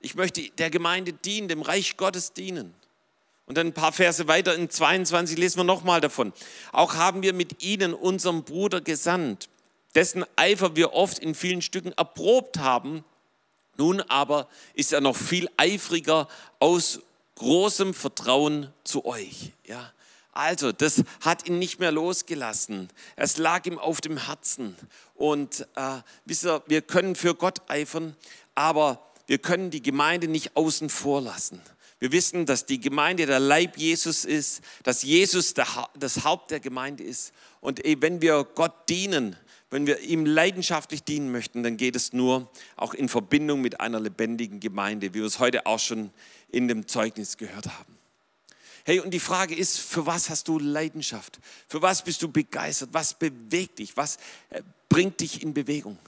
Ich 0.00 0.14
möchte 0.14 0.48
der 0.50 0.70
Gemeinde 0.70 1.12
dienen, 1.12 1.48
dem 1.48 1.62
Reich 1.62 1.96
Gottes 1.96 2.32
dienen. 2.32 2.74
Und 3.46 3.56
dann 3.56 3.68
ein 3.68 3.74
paar 3.74 3.92
Verse 3.92 4.28
weiter 4.28 4.54
in 4.54 4.68
22 4.68 5.38
lesen 5.38 5.58
wir 5.58 5.64
nochmal 5.64 6.00
davon. 6.00 6.32
Auch 6.72 6.94
haben 6.94 7.22
wir 7.22 7.32
mit 7.32 7.62
ihnen 7.62 7.94
unserem 7.94 8.44
Bruder 8.44 8.80
gesandt, 8.80 9.48
dessen 9.94 10.24
Eifer 10.36 10.76
wir 10.76 10.92
oft 10.92 11.18
in 11.18 11.34
vielen 11.34 11.62
Stücken 11.62 11.92
erprobt 11.92 12.58
haben 12.58 13.04
nun 13.78 14.00
aber 14.02 14.48
ist 14.74 14.92
er 14.92 15.00
noch 15.00 15.16
viel 15.16 15.48
eifriger 15.56 16.28
aus 16.58 17.00
großem 17.36 17.94
Vertrauen 17.94 18.72
zu 18.84 19.04
euch. 19.06 19.52
Ja. 19.64 19.92
Also, 20.32 20.72
das 20.72 21.02
hat 21.20 21.48
ihn 21.48 21.58
nicht 21.58 21.80
mehr 21.80 21.92
losgelassen. 21.92 22.90
Es 23.16 23.38
lag 23.38 23.66
ihm 23.66 23.78
auf 23.78 24.00
dem 24.00 24.26
Herzen. 24.26 24.76
Und 25.14 25.66
äh, 25.74 25.98
wisst 26.24 26.44
ihr, 26.44 26.62
wir 26.66 26.82
können 26.82 27.14
für 27.14 27.34
Gott 27.34 27.62
eifern, 27.68 28.16
aber 28.54 29.07
wir 29.28 29.38
können 29.38 29.70
die 29.70 29.82
Gemeinde 29.82 30.26
nicht 30.26 30.56
außen 30.56 30.88
vor 30.88 31.20
lassen. 31.20 31.60
Wir 32.00 32.12
wissen, 32.12 32.46
dass 32.46 32.64
die 32.64 32.80
Gemeinde 32.80 33.26
der 33.26 33.40
Leib 33.40 33.76
Jesus 33.76 34.24
ist, 34.24 34.62
dass 34.84 35.02
Jesus 35.02 35.54
das 35.54 36.24
Haupt 36.24 36.50
der 36.50 36.60
Gemeinde 36.60 37.04
ist. 37.04 37.32
Und 37.60 37.82
wenn 37.84 38.22
wir 38.22 38.44
Gott 38.54 38.88
dienen, 38.88 39.36
wenn 39.70 39.86
wir 39.86 40.00
ihm 40.00 40.24
leidenschaftlich 40.24 41.02
dienen 41.02 41.30
möchten, 41.30 41.62
dann 41.62 41.76
geht 41.76 41.94
es 41.94 42.14
nur 42.14 42.50
auch 42.76 42.94
in 42.94 43.08
Verbindung 43.08 43.60
mit 43.60 43.80
einer 43.80 44.00
lebendigen 44.00 44.60
Gemeinde, 44.60 45.12
wie 45.12 45.18
wir 45.18 45.26
es 45.26 45.40
heute 45.40 45.66
auch 45.66 45.78
schon 45.78 46.10
in 46.50 46.66
dem 46.66 46.86
Zeugnis 46.86 47.36
gehört 47.36 47.66
haben. 47.66 47.98
Hey, 48.84 49.00
und 49.00 49.10
die 49.10 49.20
Frage 49.20 49.54
ist, 49.54 49.78
für 49.78 50.06
was 50.06 50.30
hast 50.30 50.48
du 50.48 50.58
Leidenschaft? 50.58 51.38
Für 51.66 51.82
was 51.82 52.02
bist 52.02 52.22
du 52.22 52.28
begeistert? 52.28 52.88
Was 52.92 53.12
bewegt 53.12 53.80
dich? 53.80 53.94
Was 53.98 54.16
äh, 54.48 54.62
bringt 54.88 55.20
dich 55.20 55.42
in 55.42 55.52
Bewegung? 55.52 55.98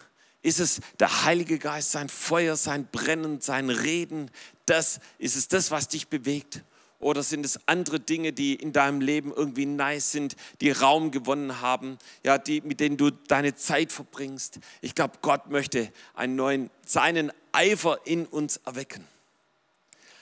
Ist 0.42 0.60
es 0.60 0.80
der 0.98 1.24
Heilige 1.24 1.58
Geist, 1.58 1.92
sein 1.92 2.08
Feuer, 2.08 2.56
sein 2.56 2.86
Brennen, 2.90 3.40
sein 3.40 3.68
Reden? 3.68 4.30
Das 4.66 5.00
ist 5.18 5.36
es 5.36 5.48
das, 5.48 5.70
was 5.70 5.88
dich 5.88 6.08
bewegt? 6.08 6.62
Oder 6.98 7.22
sind 7.22 7.46
es 7.46 7.58
andere 7.66 7.98
Dinge, 7.98 8.32
die 8.32 8.54
in 8.54 8.72
deinem 8.72 9.00
Leben 9.00 9.32
irgendwie 9.32 9.64
nice 9.64 10.12
sind, 10.12 10.36
die 10.60 10.70
Raum 10.70 11.10
gewonnen 11.10 11.62
haben, 11.62 11.98
ja, 12.22 12.36
die, 12.36 12.60
mit 12.60 12.78
denen 12.80 12.98
du 12.98 13.10
deine 13.10 13.54
Zeit 13.54 13.90
verbringst? 13.90 14.60
Ich 14.82 14.94
glaube, 14.94 15.18
Gott 15.22 15.48
möchte 15.48 15.90
einen 16.14 16.36
neuen, 16.36 16.70
seinen 16.84 17.32
Eifer 17.52 18.00
in 18.04 18.26
uns 18.26 18.58
erwecken. 18.58 19.06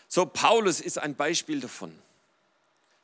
So, 0.07 0.25
Paulus 0.25 0.81
ist 0.81 0.99
ein 0.99 1.17
Beispiel 1.17 1.61
davon. 1.61 1.93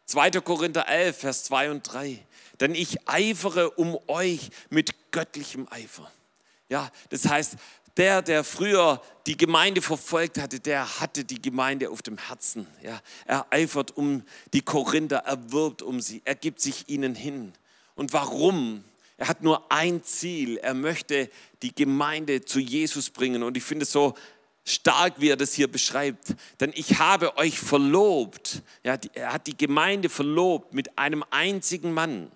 2. 0.06 0.30
Korinther 0.40 0.88
11, 0.88 1.18
Vers 1.18 1.44
2 1.44 1.70
und 1.70 1.82
3. 1.82 2.24
Denn 2.60 2.74
ich 2.74 3.08
eifere 3.08 3.70
um 3.70 3.98
euch 4.06 4.50
mit 4.70 5.10
göttlichem 5.10 5.66
Eifer. 5.70 6.10
Ja, 6.68 6.90
das 7.10 7.28
heißt, 7.28 7.56
der, 7.96 8.22
der 8.22 8.42
früher 8.42 9.00
die 9.26 9.36
Gemeinde 9.36 9.80
verfolgt 9.80 10.38
hatte, 10.38 10.58
der 10.58 11.00
hatte 11.00 11.24
die 11.24 11.40
Gemeinde 11.40 11.90
auf 11.90 12.02
dem 12.02 12.18
Herzen. 12.18 12.66
Ja, 12.82 13.00
er 13.24 13.46
eifert 13.50 13.96
um 13.96 14.22
die 14.52 14.62
Korinther, 14.62 15.18
er 15.18 15.52
wirbt 15.52 15.82
um 15.82 16.00
sie, 16.00 16.22
er 16.24 16.34
gibt 16.34 16.60
sich 16.60 16.88
ihnen 16.88 17.14
hin. 17.14 17.52
Und 17.94 18.12
warum? 18.12 18.82
Er 19.16 19.28
hat 19.28 19.42
nur 19.42 19.70
ein 19.70 20.02
Ziel. 20.02 20.58
Er 20.58 20.74
möchte 20.74 21.30
die 21.62 21.74
Gemeinde 21.74 22.44
zu 22.44 22.58
Jesus 22.58 23.10
bringen. 23.10 23.42
Und 23.42 23.56
ich 23.56 23.62
finde 23.62 23.84
es 23.84 23.92
so 23.92 24.14
stark, 24.64 25.14
wie 25.18 25.28
er 25.28 25.36
das 25.36 25.52
hier 25.54 25.68
beschreibt. 25.68 26.34
Denn 26.58 26.72
ich 26.74 26.98
habe 26.98 27.36
euch 27.36 27.58
verlobt. 27.60 28.62
Ja, 28.82 28.98
er 29.12 29.32
hat 29.32 29.46
die 29.46 29.56
Gemeinde 29.56 30.08
verlobt 30.08 30.74
mit 30.74 30.98
einem 30.98 31.24
einzigen 31.30 31.92
Mann. 31.92 32.30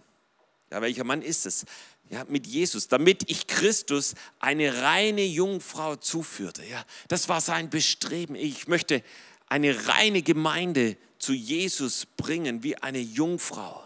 Ja, 0.71 0.83
welcher 0.83 1.05
Mann 1.05 1.23
ist 1.23 1.47
es? 1.47 1.64
Ja, 2.11 2.25
mit 2.29 2.47
Jesus, 2.47 2.88
damit 2.88 3.31
ich 3.31 3.47
Christus 3.47 4.14
eine 4.38 4.83
reine 4.83 5.25
Jungfrau 5.25 5.97
zuführte. 5.97 6.64
Ja, 6.64 6.85
das 7.09 7.29
war 7.29 7.40
sein 7.40 7.71
Bestreben. 7.71 8.35
Ich 8.35 8.68
möchte 8.68 9.03
eine 9.49 9.88
reine 9.88 10.23
Gemeinde 10.23 10.97
zu 11.18 11.33
Jesus 11.33 12.07
bringen, 12.16 12.62
wie 12.62 12.77
eine 12.77 13.01
Jungfrau. 13.01 13.85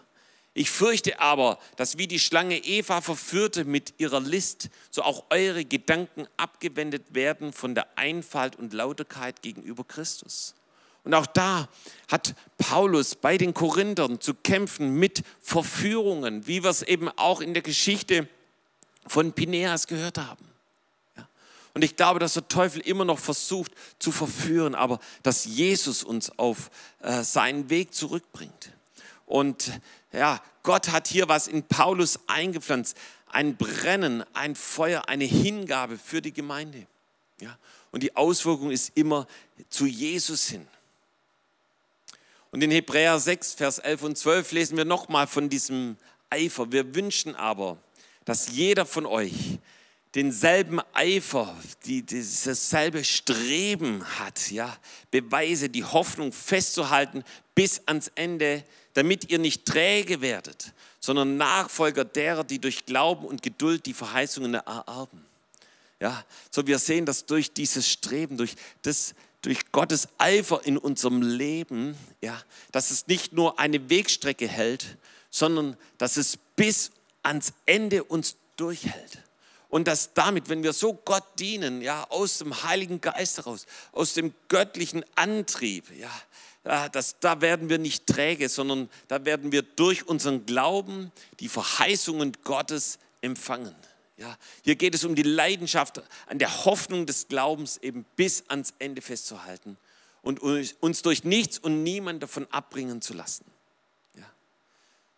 Ich 0.55 0.71
fürchte 0.71 1.19
aber, 1.19 1.59
dass 1.77 1.97
wie 1.97 2.07
die 2.07 2.19
Schlange 2.19 2.59
Eva 2.59 3.01
verführte 3.01 3.65
mit 3.65 3.95
ihrer 3.99 4.21
List, 4.21 4.69
so 4.91 5.03
auch 5.03 5.25
eure 5.31 5.65
Gedanken 5.65 6.27
abgewendet 6.37 7.15
werden 7.15 7.55
von 7.55 7.75
der 7.75 7.87
Einfalt 7.97 8.57
und 8.57 8.75
Lauterkeit 8.75 9.41
gegenüber 9.41 9.85
Christus. 9.85 10.55
Und 11.05 11.15
auch 11.15 11.27
da 11.27 11.69
hat 12.11 12.35
Paulus 12.59 13.15
bei 13.17 13.39
den 13.39 13.55
Korinthern 13.55 14.21
zu 14.21 14.35
kämpfen 14.35 14.95
mit 14.95 15.23
Verführungen, 15.41 16.47
wie 16.47 16.63
wir 16.63 16.71
es 16.71 16.83
eben 16.83 17.09
auch 17.09 17.41
in 17.41 17.55
der 17.55 17.63
Geschichte 17.63 18.29
von 19.07 19.33
Pineas 19.33 19.87
gehört 19.87 20.19
haben. 20.19 20.53
Und 21.75 21.83
ich 21.83 21.97
glaube, 21.97 22.19
dass 22.19 22.35
der 22.35 22.49
Teufel 22.49 22.83
immer 22.83 23.05
noch 23.05 23.19
versucht 23.19 23.73
zu 23.99 24.13
verführen, 24.13 24.75
aber 24.75 25.01
dass 25.23 25.45
Jesus 25.45 26.05
uns 26.05 26.39
auf 26.39 26.71
äh, 27.01 27.23
seinen 27.23 27.71
Weg 27.71 27.95
zurückbringt. 27.95 28.73
Und 29.25 29.81
ja, 30.13 30.43
Gott 30.63 30.91
hat 30.91 31.09
hier 31.09 31.29
was 31.29 31.49
in 31.49 31.63
Paulus 31.63 32.21
eingepflanzt, 32.27 32.97
ein 33.29 33.57
Brennen, 33.57 34.23
ein 34.35 34.55
Feuer, 34.55 35.09
eine 35.09 35.25
Hingabe 35.25 35.97
für 35.97 36.21
die 36.21 36.35
Gemeinde. 36.35 36.87
Ja, 37.41 37.57
und 37.91 38.03
die 38.03 38.15
Auswirkung 38.15 38.71
ist 38.71 38.93
immer 38.95 39.27
zu 39.71 39.87
Jesus 39.87 40.47
hin. 40.49 40.69
Und 42.53 42.63
in 42.63 42.71
Hebräer 42.71 43.19
6, 43.19 43.55
Vers 43.55 43.79
11 43.79 44.03
und 44.03 44.19
12 44.19 44.53
lesen 44.53 44.77
wir 44.77 44.85
nochmal 44.85 45.27
von 45.27 45.49
diesem 45.49 45.97
Eifer. 46.29 46.71
Wir 46.71 46.95
wünschen 46.95 47.35
aber, 47.35 47.79
dass 48.27 48.51
jeder 48.51 48.85
von 48.85 49.07
euch 49.07 49.59
denselben 50.15 50.81
Eifer, 50.93 51.57
die, 51.87 52.03
dieses 52.03 52.69
selbe 52.69 53.05
Streben 53.05 54.05
hat, 54.19 54.51
ja, 54.51 54.77
Beweise, 55.11 55.71
die 55.71 55.83
Hoffnung 55.83 56.31
festzuhalten 56.31 57.25
bis 57.55 57.81
ans 57.87 58.13
Ende, 58.17 58.65
damit 58.93 59.31
ihr 59.31 59.39
nicht 59.39 59.65
träge 59.65 60.21
werdet, 60.21 60.75
sondern 61.01 61.39
Nachfolger 61.39 62.05
derer, 62.05 62.45
die 62.45 62.59
durch 62.59 62.85
Glauben 62.85 63.25
und 63.25 63.43
Geduld 63.43 63.87
die 63.87 63.95
Verheißungen 63.95 64.53
ererben. 64.53 65.25
Ja, 66.01 66.23
so 66.51 66.67
wir 66.67 66.79
sehen, 66.79 67.07
dass 67.07 67.25
durch 67.25 67.55
dieses 67.55 67.89
Streben, 67.89 68.37
durch 68.37 68.57
das, 68.83 69.15
durch 69.43 69.73
Gottes 69.73 70.09
Eifer 70.19 70.65
in 70.65 70.79
unserem 70.79 71.21
Leben, 71.21 71.97
ja, 72.21 72.41
dass 72.71 72.91
es 72.91 73.07
nicht 73.09 73.33
nur 73.33 73.59
eine 73.59 73.91
Wegstrecke 73.91 74.49
hält, 74.49 74.97
sondern 75.31 75.77
dass 75.99 76.17
es 76.17 76.39
bis 76.57 76.93
ans 77.23 77.53
Ende 77.67 78.05
uns 78.05 78.37
durchhält. 78.57 79.19
Und 79.69 79.89
dass 79.89 80.13
damit, 80.13 80.49
wenn 80.49 80.63
wir 80.63 80.73
so 80.73 80.95
Gott 80.95 81.25
dienen, 81.39 81.81
ja, 81.81 82.05
aus 82.11 82.39
dem 82.39 82.63
Heiligen 82.63 83.01
Geist 83.01 83.39
heraus, 83.39 83.67
aus 83.93 84.15
dem 84.15 84.35
göttlichen 84.49 85.05
Antrieb, 85.15 85.87
ja, 85.99 86.89
dass, 86.91 87.19
da 87.19 87.41
werden 87.41 87.69
wir 87.69 87.79
nicht 87.79 88.07
träge, 88.07 88.49
sondern 88.49 88.89
da 89.09 89.25
werden 89.25 89.51
wir 89.51 89.63
durch 89.63 90.07
unseren 90.07 90.47
Glauben 90.47 91.11
die 91.41 91.49
Verheißungen 91.49 92.37
Gottes 92.45 92.99
empfangen. 93.23 93.75
Ja, 94.23 94.39
hier 94.63 94.77
geht 94.77 94.95
es 94.95 95.03
um 95.03 95.17
die 95.17 95.25
Leidenschaft, 95.25 96.01
an 96.29 96.39
der 96.39 96.65
Hoffnung 96.65 97.07
des 97.07 97.27
Glaubens 97.27 97.79
eben 97.79 98.05
bis 98.15 98.45
ans 98.47 98.73
Ende 98.79 99.03
festzuhalten 99.03 99.77
und 100.23 100.39
uns 100.39 101.03
durch 101.03 101.25
nichts 101.25 101.59
und 101.59 101.83
niemand 101.83 102.23
davon 102.23 102.47
abbringen 102.53 103.03
zu 103.03 103.15
lassen. 103.15 103.45
Ja. 104.17 104.31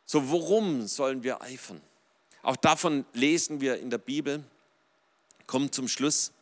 So, 0.07 0.31
worum 0.31 0.87
sollen 0.87 1.23
wir 1.23 1.43
eifern? 1.43 1.83
Auch 2.43 2.57
davon 2.57 3.05
lesen 3.12 3.61
wir 3.61 3.79
in 3.79 3.90
der 3.90 3.99
Bibel. 3.99 4.43
Kommt 5.47 5.75
zum 5.75 5.87
Schluss. 5.87 6.33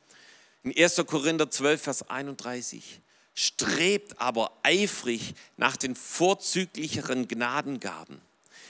In 0.62 0.72
1. 0.72 1.02
Korinther 1.08 1.50
12, 1.50 1.82
Vers 1.82 2.08
31. 2.10 3.00
Strebt 3.34 4.20
aber 4.20 4.52
eifrig 4.62 5.34
nach 5.56 5.76
den 5.76 5.96
vorzüglicheren 5.96 7.26
Gnadengaben. 7.26 8.20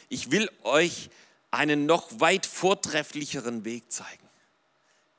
Ich 0.08 0.30
will 0.30 0.50
euch 0.62 1.10
einen 1.52 1.86
noch 1.86 2.20
weit 2.20 2.46
vortrefflicheren 2.46 3.64
Weg 3.64 3.92
zeigen. 3.92 4.28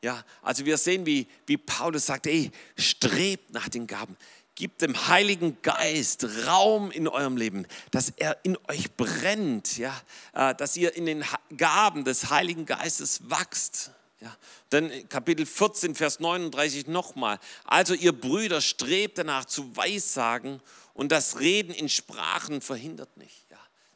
Ja, 0.02 0.26
also 0.41 0.65
wir 0.65 0.78
sehen, 0.78 1.06
wie, 1.06 1.28
wie 1.48 1.56
Paulus 1.58 2.08
sagt, 2.08 2.28
ey, 2.28 2.52
strebt 2.78 3.54
nach 3.54 3.69
den 3.69 3.88
Gaben. 3.88 4.17
Gibt 4.56 4.82
dem 4.82 5.08
Heiligen 5.08 5.58
Geist 5.62 6.28
Raum 6.46 6.91
in 6.91 7.08
eurem 7.08 7.38
Leben, 7.38 7.65
dass 7.91 8.10
er 8.17 8.38
in 8.43 8.58
euch 8.67 8.91
brennt, 8.98 9.78
ja, 9.78 9.96
äh, 10.34 10.54
dass 10.56 10.76
ihr 10.76 10.96
in 10.96 11.06
den 11.06 11.24
Gaben 11.56 12.04
des 12.04 12.30
Heiligen 12.30 12.65
Geistes 12.65 13.22
wachst. 13.30 13.91
Ja. 14.19 14.36
Dann 14.69 14.91
Kapitel 15.10 15.46
14, 15.46 15.96
Vers 15.96 16.19
39 16.19 16.88
nochmal. 16.88 17.39
Also 17.63 17.93
ihr 17.93 18.12
Brüder, 18.12 18.62
strebt 18.62 19.17
danach 19.17 19.46
zu 19.46 19.76
weissagen 19.76 20.62
und 20.93 21.12
das 21.12 21.39
Reden 21.39 21.74
in 21.74 21.89
Sprachen 21.89 22.62
verhindert 22.62 23.15
nicht. 23.17 23.43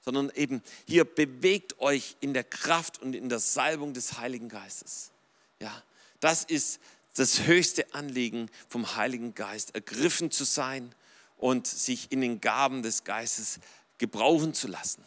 Sondern 0.07 0.31
eben 0.35 0.63
hier 0.85 1.03
bewegt 1.03 1.81
euch 1.81 2.15
in 2.21 2.33
der 2.33 2.45
Kraft 2.45 3.01
und 3.01 3.13
in 3.13 3.27
der 3.27 3.39
Salbung 3.39 3.93
des 3.93 4.17
Heiligen 4.17 4.47
Geistes. 4.47 5.11
Ja. 5.59 5.83
Das 6.21 6.45
ist 6.45 6.79
das 7.15 7.41
höchste 7.41 7.93
Anliegen 7.93 8.49
vom 8.69 8.95
Heiligen 8.95 9.35
Geist, 9.35 9.75
ergriffen 9.75 10.31
zu 10.31 10.45
sein 10.45 10.95
und 11.35 11.67
sich 11.67 12.09
in 12.09 12.21
den 12.21 12.39
Gaben 12.39 12.83
des 12.83 13.03
Geistes 13.03 13.59
gebrauchen 13.97 14.53
zu 14.53 14.69
lassen. 14.69 15.03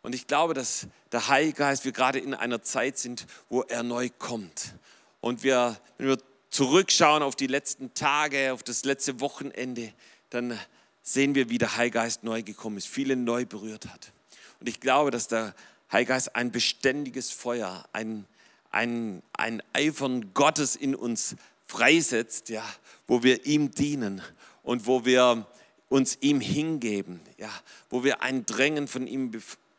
Und 0.00 0.14
ich 0.14 0.26
glaube, 0.26 0.54
dass 0.54 0.86
der 1.12 1.28
Heilige 1.28 1.58
Geist, 1.58 1.84
wir 1.84 1.92
gerade 1.92 2.18
in 2.18 2.32
einer 2.32 2.62
Zeit 2.62 2.96
sind, 2.96 3.26
wo 3.50 3.60
er 3.60 3.82
neu 3.82 4.08
kommt. 4.08 4.72
Und 5.20 5.42
wir, 5.42 5.78
wenn 5.98 6.08
wir 6.08 6.18
zurückschauen 6.48 7.22
auf 7.22 7.36
die 7.36 7.46
letzten 7.46 7.92
Tage, 7.92 8.54
auf 8.54 8.62
das 8.62 8.86
letzte 8.86 9.20
Wochenende, 9.20 9.92
dann 10.30 10.58
sehen 11.02 11.34
wir, 11.34 11.48
wie 11.48 11.58
der 11.58 11.76
Heilige 11.76 11.94
Geist 11.94 12.24
neu 12.24 12.42
gekommen 12.42 12.76
ist, 12.76 12.88
viele 12.88 13.16
neu 13.16 13.44
berührt 13.44 13.86
hat. 13.86 14.12
Und 14.60 14.68
ich 14.68 14.80
glaube, 14.80 15.10
dass 15.10 15.28
der 15.28 15.54
Heilige 15.90 16.10
Geist 16.10 16.36
ein 16.36 16.52
beständiges 16.52 17.30
Feuer, 17.30 17.84
ein, 17.92 18.26
ein, 18.70 19.22
ein 19.32 19.62
Eifern 19.72 20.32
Gottes 20.34 20.76
in 20.76 20.94
uns 20.94 21.36
freisetzt, 21.66 22.48
ja, 22.48 22.64
wo 23.06 23.22
wir 23.22 23.46
ihm 23.46 23.70
dienen 23.70 24.22
und 24.62 24.86
wo 24.86 25.04
wir 25.04 25.46
uns 25.88 26.18
ihm 26.20 26.40
hingeben, 26.40 27.20
ja, 27.38 27.50
wo 27.88 28.04
wir 28.04 28.22
ein 28.22 28.46
Drängen 28.46 28.86
von 28.86 29.06
ihm 29.06 29.32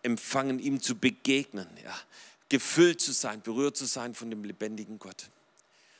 empfangen, 0.04 0.60
ihm 0.60 0.82
zu 0.82 0.96
begegnen, 0.96 1.68
ja, 1.84 1.96
gefüllt 2.50 3.00
zu 3.00 3.14
sein, 3.14 3.42
berührt 3.42 3.78
zu 3.78 3.86
sein 3.86 4.14
von 4.14 4.30
dem 4.30 4.44
lebendigen 4.44 5.00
Gott. 5.00 5.30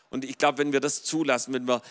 Und 0.10 0.26
ich 0.26 0.38
glaube, 0.38 0.58
wenn 0.58 0.74
wir 0.74 0.82
das 0.82 1.04
zulassen, 1.04 1.54
wenn 1.54 1.68
wir 1.68 1.82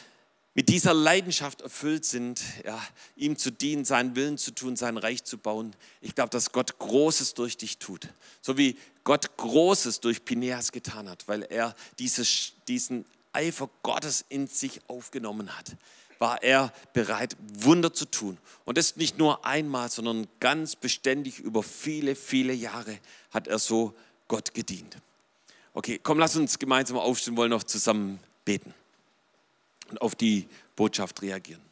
mit 0.54 0.68
dieser 0.68 0.94
Leidenschaft 0.94 1.60
erfüllt 1.60 2.04
sind, 2.04 2.42
ja, 2.64 2.80
ihm 3.14 3.38
zu 3.38 3.52
dienen, 3.52 3.84
seinen 3.84 4.16
Willen 4.16 4.36
zu 4.36 4.50
tun, 4.50 4.74
sein 4.74 4.96
Reich 4.96 5.22
zu 5.22 5.38
bauen. 5.38 5.74
Ich 6.00 6.14
glaube, 6.14 6.30
dass 6.30 6.50
Gott 6.50 6.78
Großes 6.78 7.34
durch 7.34 7.56
dich 7.56 7.78
tut. 7.78 8.08
So 8.42 8.58
wie 8.58 8.76
Gott 9.04 9.36
Großes 9.36 10.00
durch 10.00 10.24
Pineas 10.24 10.72
getan 10.72 11.08
hat, 11.08 11.28
weil 11.28 11.42
er 11.42 11.76
dieses, 11.98 12.52
diesen 12.66 13.04
Eifer 13.32 13.70
Gottes 13.84 14.24
in 14.28 14.48
sich 14.48 14.80
aufgenommen 14.88 15.56
hat, 15.56 15.76
war 16.18 16.42
er 16.42 16.72
bereit, 16.92 17.36
Wunder 17.54 17.94
zu 17.94 18.04
tun. 18.04 18.36
Und 18.64 18.76
das 18.76 18.96
nicht 18.96 19.18
nur 19.18 19.46
einmal, 19.46 19.88
sondern 19.88 20.26
ganz 20.40 20.74
beständig 20.74 21.38
über 21.38 21.62
viele, 21.62 22.16
viele 22.16 22.52
Jahre 22.52 22.98
hat 23.30 23.46
er 23.46 23.60
so 23.60 23.94
Gott 24.26 24.52
gedient. 24.52 24.96
Okay, 25.74 26.00
komm, 26.02 26.18
lass 26.18 26.34
uns 26.34 26.58
gemeinsam 26.58 26.98
aufstehen, 26.98 27.36
wollen 27.36 27.50
noch 27.50 27.62
zusammen 27.62 28.18
beten 28.44 28.74
und 29.90 30.00
auf 30.00 30.14
die 30.14 30.48
Botschaft 30.76 31.22
reagieren. 31.22 31.69